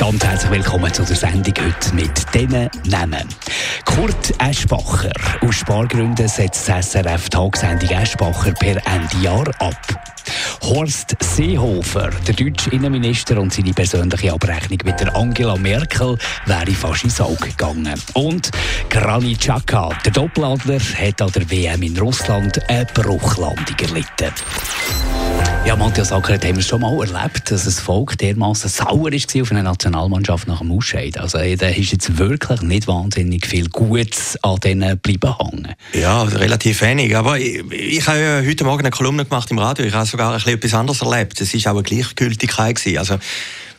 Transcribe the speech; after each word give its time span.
Ganz 0.00 0.24
herzlich 0.24 0.50
willkommen 0.50 0.90
zu 0.94 1.02
der 1.02 1.14
Sendung 1.14 1.52
heute 1.58 1.94
mit 1.94 2.34
diesen 2.34 2.70
Namen. 2.86 3.28
Kurt 3.84 4.32
Eschbacher. 4.38 5.12
Aus 5.42 5.56
Spargründen 5.56 6.26
setzt 6.26 6.66
das 6.70 6.92
SRF 6.92 7.28
Tagsendung 7.28 7.90
Eschbacher 7.90 8.52
per 8.52 8.76
Ende 8.86 9.16
Jahr 9.20 9.46
ab. 9.58 9.76
Horst 10.62 11.16
Seehofer, 11.20 12.08
der 12.26 12.34
deutsche 12.34 12.70
Innenminister 12.70 13.38
und 13.38 13.52
seine 13.52 13.74
persönliche 13.74 14.32
Abrechnung 14.32 14.78
mit 14.84 14.98
der 14.98 15.14
Angela 15.14 15.56
Merkel 15.56 16.16
wäre 16.46 16.70
fast 16.72 17.04
ins 17.04 17.20
Auge 17.20 17.48
gegangen. 17.48 18.00
Und 18.14 18.50
Granit 18.88 19.40
Xhaka, 19.40 19.90
der 20.02 20.12
Doppeladler, 20.12 20.80
hat 20.80 21.20
an 21.20 21.30
der 21.32 21.50
WM 21.50 21.82
in 21.82 21.98
Russland 21.98 22.58
eine 22.70 22.86
Bruchlandung 22.86 23.76
erlitten. 23.78 24.32
Ja, 25.66 25.76
Matthias 25.76 26.10
Ackert, 26.10 26.44
haben 26.44 26.56
wir 26.56 26.62
schon 26.62 26.80
mal 26.80 26.98
erlebt, 26.98 27.50
dass 27.50 27.64
das 27.64 27.80
Volk 27.80 28.16
dermaßen 28.16 28.70
sauer 28.70 29.12
war 29.12 29.42
auf 29.42 29.50
eine 29.50 29.62
Nationalmannschaft 29.62 30.48
nach 30.48 30.60
dem 30.60 30.72
Ausscheid. 30.72 31.18
Also, 31.18 31.38
da 31.38 31.68
ist 31.68 31.92
jetzt 31.92 32.16
wirklich 32.16 32.62
nicht 32.62 32.88
wahnsinnig 32.88 33.46
viel 33.46 33.68
Gutes 33.68 34.38
an 34.42 34.56
denen 34.56 34.98
bleiben 34.98 35.36
hängen. 35.38 35.74
Ja, 35.92 36.22
relativ 36.22 36.80
wenig. 36.80 37.14
Aber 37.14 37.38
ich, 37.38 37.62
ich 37.70 38.08
habe 38.08 38.18
ja 38.18 38.42
heute 38.42 38.64
Morgen 38.64 38.80
eine 38.80 38.90
Kolumne 38.90 39.26
gemacht 39.26 39.50
im 39.50 39.58
Radio. 39.58 39.84
Ich 39.84 39.92
habe 39.92 40.06
sogar 40.06 40.30
ein 40.30 40.36
bisschen 40.38 40.54
etwas 40.54 40.74
anderes 40.74 41.02
erlebt. 41.02 41.40
Es 41.40 41.52
war 41.52 41.72
auch 41.72 41.76
eine 41.76 41.82
Gleichgültigkeit. 41.82 42.80
Also, 42.96 43.18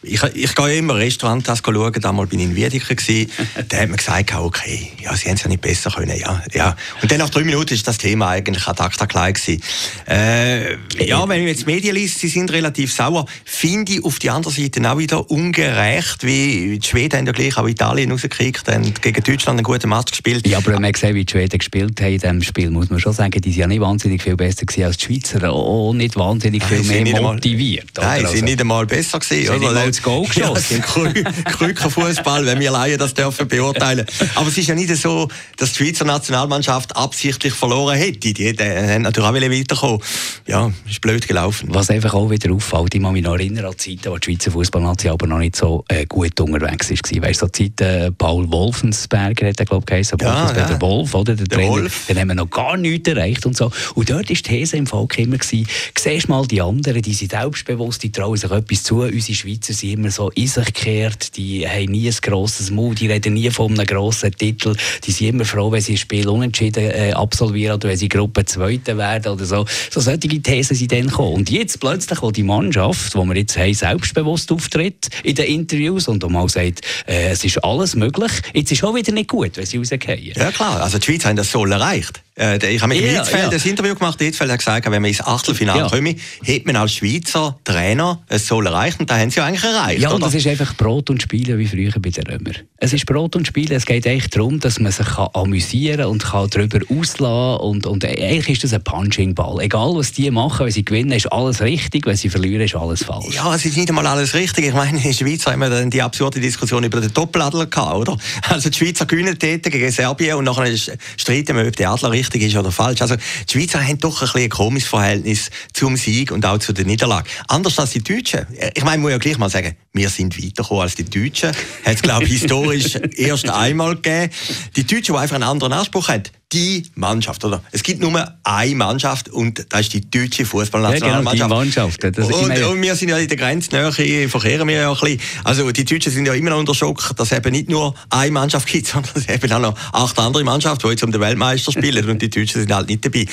ich, 0.04 0.24
ich 0.34 0.56
gehe 0.56 0.78
immer 0.78 0.96
Restaurant 0.96 1.46
schauen, 1.46 1.94
damals 2.02 2.30
bin 2.30 2.40
ich 2.40 2.46
in 2.46 2.56
Wiedeke 2.56 2.96
da 3.68 3.78
hat 3.78 3.88
man 3.88 3.98
gesagt, 3.98 4.34
okay, 4.34 4.92
ja, 5.02 5.16
sie 5.16 5.26
hätten 5.26 5.36
es 5.36 5.44
ja 5.44 5.50
nicht 5.50 5.62
besser 5.62 5.92
können, 5.92 6.18
ja, 6.18 6.42
ja. 6.54 6.76
Und 7.02 7.12
dann 7.12 7.20
nach 7.20 7.30
drei 7.30 7.44
Minuten 7.44 7.74
ist 7.74 7.88
das 7.88 7.98
Thema 7.98 8.30
eigentlich 8.30 8.68
ad 8.68 8.82
acta 8.82 9.06
klein 9.06 9.34
gewesen. 9.34 9.62
Äh, 10.08 10.76
ja, 11.06 11.28
wenn 11.28 11.42
ich 11.42 11.48
jetzt 11.48 11.62
die 11.62 11.66
Medien 11.66 11.96
liest, 11.96 12.20
sie 12.20 12.30
sind 12.30 12.52
relativ 12.52 12.92
sauer, 12.92 13.26
finde 13.46 13.94
ich 13.94 14.04
auf 14.04 14.18
die 14.20 14.30
andere 14.30 14.52
Seite 14.52 14.92
auch 14.92 14.98
wieder 14.98 15.30
ungerecht, 15.30 16.24
wie 16.24 16.80
die 16.80 16.88
Schweden 16.88 17.20
haben 17.20 17.28
ja 17.28 17.34
gleich 17.34 17.58
auch 17.58 17.68
Italien 17.68 18.12
rausgekriegt, 18.12 18.68
haben 18.68 18.94
gegen 19.02 19.24
Deutschland 19.24 19.60
einen 19.60 19.64
guten 19.64 19.90
Match 19.90 20.12
gespielt. 20.12 20.48
Ja, 20.48 20.58
aber 20.58 20.74
wenn 20.74 20.82
man 20.82 20.94
sieht, 20.94 21.14
wie 21.14 21.26
die 21.26 21.32
Schweden 21.32 21.60
gespielt 21.60 22.02
haben 22.02 22.14
in 22.14 22.20
diesem 22.20 22.42
Spiel, 22.42 22.72
muss 22.72 22.90
man 22.90 23.00
schon 23.00 23.14
sagen, 23.14 23.40
die 23.40 23.52
sind 23.52 23.60
ja 23.60 23.68
nicht 23.68 23.82
wahnsinnig 23.82 24.24
viel 24.24 24.36
besser 24.36 24.66
gewesen 24.66 24.86
als 24.86 24.98
die 24.98 25.06
Schweizer, 25.06 25.52
auch 25.52 25.94
nicht 25.94 26.16
wahnsinnig 26.16 26.64
viel 26.64 26.82
Nein, 26.82 27.04
mehr 27.04 27.22
motiviert. 27.22 28.00
Einmal, 28.00 28.22
nein, 28.22 28.26
sie 28.26 28.26
sind 28.26 28.34
also, 28.34 28.46
nicht 28.46 28.62
einmal 28.62 28.86
besser 28.86 29.20
gewesen 29.20 29.91
das 29.92 30.02
Goal 30.02 30.26
geschossen. 30.26 30.84
Ja, 31.16 31.32
Krückenfußball, 31.52 32.46
wenn 32.46 32.60
wir 32.60 32.72
Laien 32.72 32.98
das 32.98 33.14
dürfen 33.14 33.48
beurteilen. 33.48 34.06
Aber 34.36 34.48
es 34.48 34.58
ist 34.58 34.68
ja 34.68 34.76
nicht 34.76 34.96
so, 34.96 35.28
dass 35.58 35.74
die 35.74 35.86
Schweizer 35.86 36.06
Nationalmannschaft 36.06 36.96
absichtlich 36.96 37.54
verloren 37.54 37.98
hätte. 37.98 38.34
Die 38.34 38.50
haben 38.50 39.04
natürlich 39.04 39.30
auch 39.30 39.34
weiterkommen. 39.34 40.02
Ja, 40.48 40.72
ist 40.90 41.02
blöd 41.02 41.28
gelaufen. 41.28 41.70
Was 41.72 41.90
einfach 41.90 42.14
auch 42.14 42.30
wieder 42.30 42.54
auffällt, 42.54 42.94
ich 42.96 43.02
kann 43.02 43.14
mich 43.14 43.24
noch 43.24 43.34
erinnern 43.34 43.66
an 43.66 43.78
Zeiten, 43.78 44.06
wo 44.06 44.18
die 44.18 44.32
Schweizer 44.32 44.52
Fußballnation 44.52 45.14
aber 45.14 45.28
noch 45.28 45.40
nicht 45.40 45.56
so 45.56 45.84
äh, 45.88 46.06
gut 46.06 46.40
unterwegs 46.40 46.90
war. 46.90 47.24
Weißt 47.24 47.42
du, 47.42 47.46
so 47.46 47.52
Zeiten, 47.52 47.84
äh, 47.84 48.12
Paul 48.12 48.52
Wolfensberger 48.52 49.50
hat 49.50 49.60
er, 49.60 49.66
glaube 49.66 49.84
ich, 49.84 49.86
geheißen. 49.86 50.18
Ja, 50.22 50.54
ja. 50.56 50.68
Der 50.68 50.82
Wolf, 50.82 51.14
oder? 51.14 51.36
Der, 51.36 51.46
der 51.46 51.58
Trainer. 51.58 51.72
Wolf. 51.72 52.06
Den 52.08 52.20
haben 52.20 52.28
wir 52.30 52.36
noch 52.36 52.50
gar 52.50 52.78
nichts 52.78 53.10
erreicht 53.10 53.46
und 53.46 53.56
so. 53.56 53.72
Und 53.96 54.10
dort 54.10 54.30
war 54.30 54.36
die 54.36 54.42
These 54.42 54.78
im 54.78 54.88
Volk 54.88 55.18
immer 55.18 55.38
gewesen, 55.38 55.68
siehst 55.98 56.30
mal 56.30 56.46
die 56.46 56.62
anderen, 56.62 57.02
die 57.02 57.14
sind 57.14 57.32
selbstbewusst, 57.32 58.04
die 58.04 58.12
trauen 58.12 58.38
sich 58.38 58.52
etwas 58.52 58.84
zu. 58.84 59.02
Unsere 59.02 59.36
Schweizer 59.36 59.74
sind 59.82 59.94
immer 59.94 60.12
so 60.12 60.30
in 60.32 60.48
sich 60.48 60.66
gekehrt, 60.66 61.36
die 61.36 61.68
haben 61.68 61.92
nie 61.92 62.08
ein 62.08 62.16
grosses 62.22 62.72
Mut, 62.72 63.00
die 63.00 63.08
reden 63.08 63.34
nie 63.34 63.50
von 63.50 63.72
einem 63.74 63.86
grossen 63.86 64.32
Titel, 64.32 64.76
die 65.04 65.12
sind 65.12 65.30
immer 65.30 65.46
froh, 65.46 65.72
wenn 65.72 65.82
sie 65.82 65.94
ein 65.94 65.98
Spiel 65.98 66.28
unentschieden 66.28 66.90
äh, 66.92 67.12
absolvieren 67.14 67.76
oder 67.76 67.90
wenn 67.90 67.98
sie 67.98 68.08
Gruppe 68.08 68.46
Zweite 68.46 68.98
werden 68.98 69.34
oder 69.34 69.46
so. 69.46 69.66
So 69.90 70.00
solche 70.00 70.42
Thesen 70.42 70.76
sind 70.76 70.92
dann 70.92 71.08
gekommen. 71.08 71.34
Und 71.34 71.50
jetzt 71.50 71.80
plötzlich, 71.80 72.22
wo 72.22 72.32
die 72.32 72.44
Mannschaft, 72.44 73.16
wo 73.16 73.26
wir 73.26 73.36
jetzt 73.36 73.58
haben, 73.58 73.74
selbstbewusst 73.74 74.52
auftritt 74.52 75.10
in 75.24 75.36
den 75.36 75.46
Interviews 75.46 76.08
und 76.08 76.28
mal 76.30 76.48
sagt, 76.48 76.82
äh, 77.08 77.32
es 77.32 77.44
ist 77.44 77.64
alles 77.64 77.96
möglich, 77.96 78.32
jetzt 78.54 78.72
ist 78.72 78.80
es 78.80 78.84
auch 78.84 78.96
wieder 78.96 79.12
nicht 79.12 79.30
gut, 79.30 79.58
wenn 79.58 79.66
sie 79.66 79.78
rausgehen. 79.78 80.34
Ja 80.36 80.52
klar, 80.52 80.82
also 80.82 81.00
die 81.00 81.06
Schweiz 81.06 81.26
hat 81.26 81.38
das 81.38 81.52
so 81.52 81.66
erreicht. 81.66 82.22
Äh, 82.42 82.74
ich 82.74 82.82
habe 82.82 82.94
mit 82.94 83.04
ja, 83.04 83.20
Hitzfeld 83.20 83.52
ja. 83.52 83.58
ein 83.58 83.70
Interview 83.70 83.94
gemacht. 83.94 84.20
Hitzfeld 84.20 84.50
hat 84.50 84.58
gesagt, 84.58 84.90
wenn 84.90 85.02
wir 85.02 85.10
ins 85.10 85.22
Achtelfinale 85.22 85.82
ja. 85.82 85.90
kommen, 85.90 86.16
hätte 86.44 86.66
man 86.66 86.76
als 86.76 86.94
Schweizer 86.94 87.60
Trainer 87.64 88.20
es 88.28 88.48
soll 88.48 88.66
erreichen. 88.66 89.02
Und 89.02 89.12
da 89.12 89.20
haben 89.20 89.30
sie 89.30 89.38
ja 89.38 89.46
eigentlich 89.46 89.64
erreicht. 89.64 90.02
Ja, 90.02 90.10
und 90.10 90.16
oder? 90.16 90.26
das 90.26 90.36
ist 90.36 90.48
einfach 90.48 90.76
Brot 90.76 91.12
und 91.12 91.22
Spielen 91.22 91.60
wie 91.60 91.68
früher 91.68 91.92
bei 92.00 92.10
den 92.10 92.26
Römern. 92.26 92.58
Es 92.78 92.94
ist 92.94 93.06
Brot 93.06 93.36
und 93.36 93.46
Spielen. 93.46 93.74
Es 93.74 93.86
geht 93.86 94.08
eigentlich 94.08 94.30
darum, 94.32 94.60
dass 94.60 94.80
man 94.80 94.92
sich 94.92 95.06
kann 95.06 95.30
amüsieren 95.34 96.06
und 96.06 96.24
kann 96.24 96.50
darüber 96.50 96.80
auslassen 96.90 97.62
und, 97.62 97.86
und 97.86 98.04
eigentlich 98.04 98.50
ist 98.50 98.64
das 98.64 98.74
ein 98.74 98.84
Punching-Ball. 98.84 99.60
Egal, 99.62 99.92
was 99.94 100.12
die 100.12 100.32
machen, 100.32 100.66
wenn 100.66 100.72
sie 100.72 100.84
gewinnen, 100.84 101.12
ist 101.12 101.32
alles 101.32 101.62
richtig. 101.62 102.08
Wenn 102.08 102.16
sie 102.16 102.30
verlieren, 102.30 102.62
ist 102.62 102.76
alles 102.76 103.04
falsch. 103.04 103.36
Ja, 103.36 103.54
es 103.54 103.66
ist 103.66 103.78
nicht 103.78 103.90
einmal 103.90 104.08
alles 104.08 104.34
richtig. 104.34 104.66
Ich 104.66 104.74
meine, 104.74 104.98
in 104.98 105.04
der 105.04 105.14
Schweiz 105.14 105.46
haben 105.46 105.60
wir 105.60 105.70
dann 105.70 105.92
die 105.92 106.02
absurde 106.02 106.40
Diskussion 106.40 106.84
über 106.84 107.02
den 107.02 107.14
Doppeladler 107.14 107.68
gehabt, 107.68 107.96
oder? 107.96 108.18
Also 108.50 108.70
die 108.70 108.78
Schweizer 108.78 109.06
gewinnen 109.06 109.38
dort 109.38 109.64
gegen 109.64 109.92
Serbien 109.92 110.36
und 110.38 110.46
nachher 110.46 110.76
streiten 111.18 111.56
wir, 111.56 111.68
ob 111.68 111.76
der 111.76 111.92
Adler 111.92 112.12
richtig 112.12 112.31
ist 112.40 112.56
oder 112.56 112.72
falsch. 112.72 113.02
Also 113.02 113.16
die 113.16 113.52
Schweizer 113.52 113.82
haben 113.82 114.00
doch 114.00 114.22
ein, 114.22 114.26
bisschen 114.26 114.42
ein 114.42 114.50
komisches 114.50 114.90
Verhältnis 114.90 115.50
zum 115.74 115.98
Sieg 115.98 116.32
und 116.32 116.46
auch 116.46 116.60
zu 116.60 116.74
der 116.74 116.86
Niederlage. 116.86 117.30
Anders 117.48 117.80
als 117.80 117.92
die 117.92 118.04
Deutschen. 118.04 118.46
Ich 118.74 118.84
meine, 118.84 118.98
ich 118.98 119.02
muss 119.02 119.12
ja 119.12 119.18
gleich 119.18 119.38
mal 119.38 119.50
sagen, 119.50 119.76
wir 119.94 120.10
sind 120.10 120.38
weitergekommen 120.38 120.84
als 120.84 120.96
die 120.96 121.06
Deutschen. 121.06 121.50
Hat 121.50 121.96
es, 121.96 122.02
glaube 122.02 122.26
ich, 122.26 122.42
historisch 122.42 122.96
erst 123.16 123.50
einmal 123.50 123.96
gegeben. 123.96 124.32
Die 124.76 124.84
Deutschen, 124.84 125.14
die 125.16 125.20
einfach 125.20 125.36
einen 125.36 125.44
anderen 125.44 125.74
Anspruch 125.74 126.08
haben, 126.08 126.24
die 126.54 126.84
Mannschaft, 126.96 127.44
oder? 127.46 127.64
Es 127.72 127.82
gibt 127.84 128.02
nur 128.02 128.34
eine 128.44 128.76
Mannschaft 128.76 129.30
und 129.30 129.66
das 129.70 129.82
ist 129.82 129.94
die 129.94 130.10
deutsche 130.10 130.46
Fußballnationalmannschaft. 130.46 131.38
Ja, 131.40 131.48
genau, 131.48 131.62
die 131.62 131.66
Mannschaft. 131.66 132.04
Das 132.04 132.28
und, 132.28 132.64
und, 132.64 132.82
wir 132.82 132.96
sind 132.96 133.10
ja 133.10 133.18
in 133.18 133.28
der 133.28 133.38
Grenznähe, 133.38 134.30
verkehren 134.30 134.68
wir 134.68 134.76
ja 134.76 134.92
ein 134.92 134.98
bisschen. 135.00 135.22
Also 135.44 135.72
die 135.72 135.86
Deutschen 135.86 136.12
sind 136.12 136.26
ja 136.26 136.34
immer 136.34 136.50
noch 136.50 136.60
unter 136.60 136.76
Schock, 136.76 137.16
dass 137.16 137.32
es 137.32 137.38
eben 137.38 137.52
nicht 137.52 137.70
nur 137.70 137.96
eine 138.10 138.32
Mannschaft 138.32 138.68
gibt, 138.68 138.88
sondern 138.88 139.12
es 139.16 139.30
eben 139.30 139.52
auch 139.52 139.60
noch 139.60 139.78
acht 139.94 140.20
andere 140.20 140.44
Mannschaften, 140.44 140.88
die 140.88 140.92
jetzt 140.92 141.04
um 141.04 141.12
den 141.12 141.22
Weltmeister 141.22 141.72
spielen 141.72 142.10
und 142.10 142.22
die 142.22 142.30
Deutschen 142.30 142.62
sind 142.62 142.74
halt 142.74 142.90
nicht 142.90 143.06
dabei. 143.06 143.26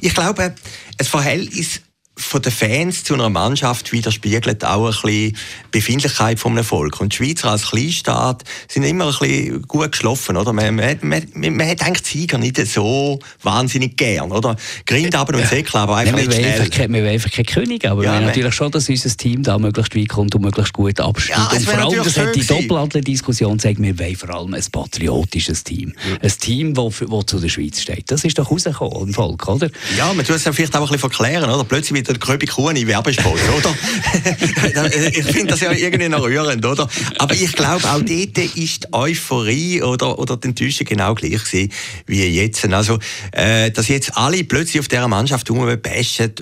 Ich 0.00 0.14
glaube, 0.14 0.54
ein 0.98 1.06
Verhältnis 1.06 1.80
von 2.20 2.42
den 2.42 2.52
Fans 2.52 3.04
zu 3.04 3.14
einer 3.14 3.30
Mannschaft 3.30 3.92
widerspiegelt 3.92 4.64
auch 4.64 4.86
ein 4.86 4.90
bisschen 4.90 5.36
Befindlichkeit 5.70 6.38
vom 6.38 6.56
Erfolg. 6.56 7.00
Und 7.00 7.12
die 7.12 7.16
Schweizer 7.16 7.50
als 7.50 7.70
Kleinstaat 7.70 8.44
sind 8.68 8.84
immer 8.84 9.06
ein 9.06 9.10
bisschen 9.18 9.62
gut 9.62 9.92
geschlafen, 9.92 10.36
oder? 10.36 10.52
Man, 10.52 10.76
man, 10.76 10.98
man, 11.02 11.26
man 11.34 11.68
hat 11.68 11.82
eigentlich 11.82 12.02
die 12.02 12.18
Sieger 12.18 12.38
nicht 12.38 12.56
so 12.66 13.18
wahnsinnig 13.42 13.96
gern, 13.96 14.32
oder? 14.32 14.56
Grind 14.86 15.14
aber 15.14 15.36
und 15.36 15.46
Säckle, 15.46 15.80
aber 15.80 15.96
einfach 15.96 16.16
Nein, 16.16 16.26
nicht 16.26 16.36
schnell. 16.36 16.60
Einfach, 16.60 16.78
wir 16.78 16.88
wollen 16.88 17.06
einfach 17.06 17.30
kein 17.30 17.46
König, 17.46 17.86
aber 17.86 18.04
ja, 18.04 18.10
wir 18.10 18.16
wollen 18.16 18.26
natürlich 18.26 18.54
schon, 18.54 18.70
dass 18.70 18.88
unser 18.88 19.16
Team 19.16 19.42
da 19.42 19.58
möglichst 19.58 19.96
weit 19.96 20.08
kommt 20.08 20.34
und 20.34 20.42
möglichst 20.42 20.72
gut 20.72 21.00
abspielt. 21.00 21.38
Ja, 21.38 21.50
und 21.50 21.62
vor 21.62 21.78
allem, 21.78 22.04
das 22.04 22.18
hat 22.18 22.34
die 22.34 22.46
Doppeladler-Diskussion 22.46 23.58
zeigt, 23.58 23.80
wir 23.80 23.98
wollen 23.98 24.16
vor 24.16 24.30
allem 24.30 24.54
ein 24.54 24.64
patriotisches 24.70 25.64
Team. 25.64 25.94
Ja. 26.08 26.16
Ein 26.20 26.38
Team, 26.38 26.74
das 26.74 26.98
zu 27.26 27.38
der 27.38 27.48
Schweiz 27.48 27.80
steht. 27.80 28.10
Das 28.10 28.24
ist 28.24 28.38
doch 28.38 28.50
rausgekommen 28.50 29.08
im 29.08 29.14
Volk, 29.14 29.48
oder? 29.48 29.70
Ja, 29.96 30.06
man 30.08 30.18
muss 30.18 30.28
es 30.28 30.42
vielleicht 30.42 30.74
auch 30.74 30.80
ein 30.80 30.82
bisschen 30.82 30.98
verklären, 30.98 31.50
oder? 31.50 31.64
Plötzlich 31.64 31.94
wird 31.94 32.09
der 32.12 32.20
Kröbi 32.20 32.46
Kuhn 32.46 32.76
in 32.76 32.86
Werbespot, 32.86 33.40
oder? 33.56 33.74
ich 35.10 35.24
finde 35.24 35.48
das 35.48 35.60
ja 35.60 35.72
irgendwie 35.72 36.08
noch 36.08 36.22
rührend, 36.22 36.64
oder? 36.64 36.88
Aber 37.18 37.34
ich 37.34 37.52
glaube, 37.52 37.84
auch 37.84 38.00
dort 38.00 38.38
ist 38.56 38.84
die 38.84 38.92
Euphorie 38.92 39.82
oder, 39.82 40.18
oder 40.18 40.36
die 40.36 40.48
Enttäuschung 40.48 40.86
genau 40.86 41.14
gleich 41.14 41.44
gewesen 41.44 41.72
wie 42.06 42.24
jetzt. 42.24 42.64
Also, 42.66 42.98
äh, 43.32 43.70
dass 43.70 43.88
jetzt 43.88 44.16
alle 44.16 44.44
plötzlich 44.44 44.80
auf 44.80 44.88
dieser 44.88 45.08
Mannschaft 45.08 45.50
rumbashen, 45.50 46.34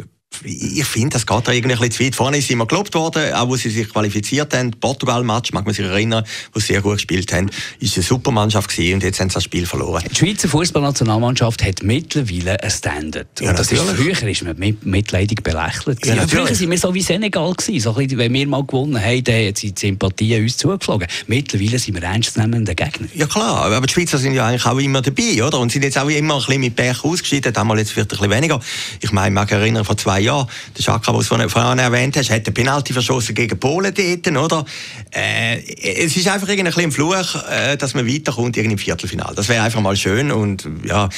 ich 0.45 0.85
finde, 0.85 1.11
das 1.11 1.27
geht 1.27 1.49
da 1.49 1.53
irgendwie 1.53 1.75
ein 1.75 1.81
bisschen 1.81 1.93
zu 1.93 2.05
weit. 2.05 2.15
Vorne 2.15 2.39
ist 2.39 2.51
immer 2.51 2.67
gelobt 2.67 2.95
worden, 2.95 3.33
auch 3.33 3.49
wo 3.49 3.57
sie 3.57 3.71
sich 3.71 3.89
qualifiziert 3.89 4.55
haben. 4.55 4.71
Portugal-Match, 4.71 5.53
mag 5.53 5.65
man 5.65 5.75
sich 5.75 5.85
erinnern, 5.85 6.25
wo 6.53 6.61
sie 6.61 6.67
sehr 6.67 6.81
gut 6.81 6.95
gespielt 6.95 7.33
haben, 7.33 7.51
ist 7.81 7.97
eine 7.97 8.05
super 8.05 8.31
Mannschaft 8.31 8.71
gewesen 8.71 8.95
und 8.95 9.03
jetzt 9.03 9.19
haben 9.21 9.31
sie 9.31 9.35
das 9.35 9.45
Spiel 9.45 9.67
verloren. 9.67 10.05
Die 10.09 10.15
Schweizer 10.15 10.49
Fußballnationalmannschaft 10.49 11.65
hat 11.65 11.83
mittlerweile 11.83 12.63
ein 12.63 12.71
Standard. 12.71 13.27
Ja, 13.41 13.51
und 13.51 13.59
das 13.59 13.73
ist, 13.73 13.83
früher 13.83 14.23
ist 14.23 14.43
man 14.45 14.57
mit, 14.59 14.87
mitleidig 14.87 15.43
belächelt. 15.43 16.07
Ja, 16.07 16.27
früher 16.29 16.45
waren 16.45 16.71
wir 16.71 16.79
so 16.79 16.95
wie 16.95 17.03
Senegal 17.03 17.53
gewesen. 17.55 17.81
So 17.81 17.93
bisschen, 17.95 18.19
wenn 18.19 18.33
wir 18.33 18.47
mal 18.47 18.65
gewonnen 18.65 19.03
haben, 19.03 19.25
dann 19.25 19.35
haben 19.35 19.55
die 19.55 19.75
Sympathien 19.77 20.43
uns 20.43 20.57
zugeflogen. 20.57 21.09
Mittlerweile 21.27 21.79
sind 21.79 21.95
wir 21.95 22.03
ernstzunehmende 22.03 22.75
Gegner. 22.75 23.09
Ja 23.15 23.27
klar, 23.27 23.73
aber 23.73 23.87
die 23.87 23.93
Schweizer 23.93 24.19
sind 24.19 24.35
ja 24.35 24.47
eigentlich 24.47 24.67
auch 24.67 24.79
immer 24.79 25.03
dabei, 25.03 25.43
oder? 25.43 25.59
Und 25.59 25.73
sind 25.73 25.83
jetzt 25.83 25.99
auch 25.99 26.09
immer 26.09 26.35
ein 26.35 26.41
bisschen 26.41 26.61
mit 26.61 26.77
Pech 26.77 27.03
ausgeschieden. 27.03 27.53
Damals 27.53 27.81
jetzt 27.81 27.93
vielleicht 27.93 28.13
ein 28.13 28.19
bisschen 28.19 28.31
weniger. 28.31 28.61
Ich 29.01 29.11
meine, 29.11 29.29
ich 29.29 29.35
mag 29.35 29.51
erinnern, 29.51 29.85
vor 29.85 29.97
zwei 29.97 30.18
Jahren, 30.21 30.49
der 30.77 30.83
Schaka, 30.83 31.13
den 31.13 31.21
du 31.21 31.49
vorhin 31.49 31.79
erwähnt 31.79 32.17
hast, 32.17 32.31
hat 32.31 32.47
den 32.47 32.55
Penalty 32.55 32.93
verschossen 32.93 33.35
gegen 33.35 33.59
Polen 33.59 33.93
dort, 33.95 34.37
oder? 34.37 34.65
Äh, 35.11 35.59
es 36.05 36.17
ist 36.17 36.29
einfach 36.29 36.49
ein, 36.49 36.67
ein 36.67 36.93
Fluch, 36.93 37.35
äh, 37.51 37.77
dass 37.77 37.95
man 37.95 38.07
weiterkommt 38.07 38.57
im 38.57 38.79
Viertelfinale. 38.79 39.35
Das 39.35 39.49
wäre 39.49 39.63
einfach 39.63 39.81
mal 39.81 39.97
schön 39.97 40.31
und 40.31 40.69
ja, 40.85 41.09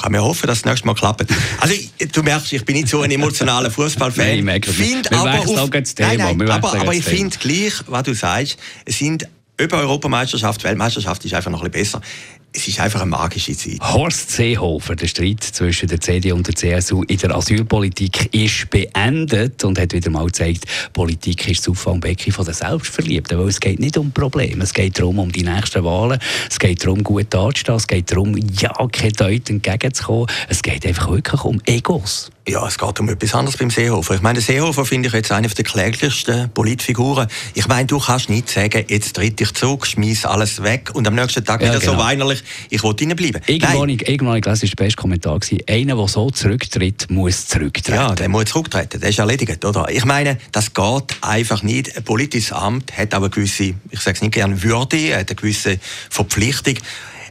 kann 0.00 0.12
mir 0.12 0.22
hoffen, 0.22 0.46
dass 0.46 0.58
es 0.58 0.64
nächstes 0.64 0.84
Mal 0.84 0.94
klappt. 0.94 1.26
Also, 1.60 1.74
du 2.12 2.22
merkst, 2.22 2.52
ich 2.52 2.64
bin 2.64 2.76
nicht 2.76 2.88
so 2.88 3.02
ein 3.02 3.10
emotionaler 3.10 3.70
Fußballfan. 3.70 4.44
Nein, 4.44 4.62
find 4.62 5.12
aber, 5.12 5.38
auf, 5.38 5.70
nein, 5.98 6.18
nein, 6.18 6.50
aber, 6.50 6.80
aber 6.80 6.92
ich 6.92 7.04
finde 7.04 7.36
gleich, 7.38 7.74
was 7.86 8.02
du 8.02 8.14
sagst, 8.14 8.58
es 8.84 8.98
sind 8.98 9.28
über 9.56 9.78
Europameisterschaft, 9.78 10.64
Weltmeisterschaft 10.64 11.24
ist 11.24 11.34
einfach 11.34 11.50
noch 11.50 11.62
ein 11.62 11.70
bisschen 11.70 12.00
besser 12.00 12.08
es 12.56 12.68
ist 12.68 12.78
einfach 12.78 13.00
eine 13.00 13.10
magische 13.10 13.56
Zeit. 13.56 13.80
Horst 13.80 14.30
Seehofer, 14.30 14.94
der 14.94 15.08
Streit 15.08 15.42
zwischen 15.42 15.88
der 15.88 16.00
CDU 16.00 16.36
und 16.36 16.46
der 16.46 16.54
CSU 16.54 17.02
in 17.02 17.18
der 17.18 17.34
Asylpolitik 17.34 18.32
ist 18.32 18.70
beendet 18.70 19.64
und 19.64 19.78
hat 19.78 19.92
wieder 19.92 20.10
mal 20.10 20.26
gezeigt, 20.26 20.64
Politik 20.92 21.48
ist 21.48 21.66
das 21.66 21.68
Auffangbecken 21.68 22.32
von 22.32 22.44
den 22.44 22.54
Selbstverliebten, 22.54 23.38
weil 23.38 23.48
es 23.48 23.58
geht 23.58 23.80
nicht 23.80 23.98
um 23.98 24.12
Probleme, 24.12 24.62
es 24.62 24.72
geht 24.72 24.98
darum, 24.98 25.18
um 25.18 25.32
die 25.32 25.42
nächsten 25.42 25.82
Wahlen, 25.84 26.20
es 26.48 26.60
geht 26.60 26.84
darum, 26.84 27.02
gut 27.02 27.26
dazustehen, 27.30 27.76
es 27.76 27.88
geht 27.88 28.12
darum, 28.12 28.36
ja, 28.36 28.72
keine 28.92 29.12
Leute 29.18 29.52
entgegenzukommen, 29.52 30.28
es 30.48 30.62
geht 30.62 30.86
einfach 30.86 31.10
wirklich 31.10 31.42
um 31.42 31.60
Egos. 31.66 32.30
Ja, 32.46 32.66
es 32.66 32.76
geht 32.76 33.00
um 33.00 33.08
etwas 33.08 33.34
anderes 33.34 33.56
beim 33.56 33.70
Seehofer. 33.70 34.16
Ich 34.16 34.20
meine, 34.20 34.38
Seehofer 34.38 34.84
finde 34.84 35.08
ich 35.08 35.14
jetzt 35.14 35.32
eine 35.32 35.48
der 35.48 35.64
kläglichsten 35.64 36.50
Politfiguren. 36.50 37.26
Ich 37.54 37.66
meine, 37.68 37.86
du 37.86 37.98
kannst 37.98 38.28
nicht 38.28 38.50
sagen, 38.50 38.84
jetzt 38.86 39.16
tritt 39.16 39.40
ich 39.40 39.54
zurück, 39.54 39.86
schmeiß 39.86 40.26
alles 40.26 40.62
weg 40.62 40.90
und 40.92 41.08
am 41.08 41.14
nächsten 41.14 41.42
Tag 41.42 41.62
ja, 41.62 41.68
wieder 41.68 41.80
genau. 41.80 41.92
so 41.92 41.98
weinerlich, 41.98 42.43
ich 42.70 42.82
will 42.82 42.94
drinnen 42.94 43.16
bleiben. 43.16 43.40
Irgendwann, 43.46 43.88
ich, 43.88 44.08
irgendwann 44.08 44.36
ich 44.36 44.42
gelesen, 44.42 44.64
ist 44.64 44.78
der 44.78 44.84
beste 44.84 45.00
Kommentar 45.00 45.38
gewesen, 45.38 45.62
einer, 45.68 45.96
der 45.96 46.08
so 46.08 46.30
zurücktritt, 46.30 47.10
muss 47.10 47.46
zurücktreten. 47.46 47.96
Ja, 47.96 48.14
der 48.14 48.28
muss 48.28 48.46
zurücktreten, 48.46 49.00
der 49.00 49.10
ist 49.10 49.18
erledigt, 49.18 49.64
oder? 49.64 49.88
Ich 49.90 50.04
meine, 50.04 50.38
das 50.52 50.72
geht 50.72 51.16
einfach 51.20 51.62
nicht. 51.62 51.96
Ein 51.96 52.04
politisches 52.04 52.52
Amt 52.52 52.96
hat 52.96 53.14
auch 53.14 53.18
eine 53.18 53.30
gewisse, 53.30 53.74
ich 53.90 54.00
sage 54.00 54.16
es 54.16 54.22
nicht 54.22 54.34
gerne, 54.34 54.62
Würde, 54.62 55.16
hat 55.16 55.28
eine 55.28 55.36
gewisse 55.36 55.78
Verpflichtung. 56.10 56.74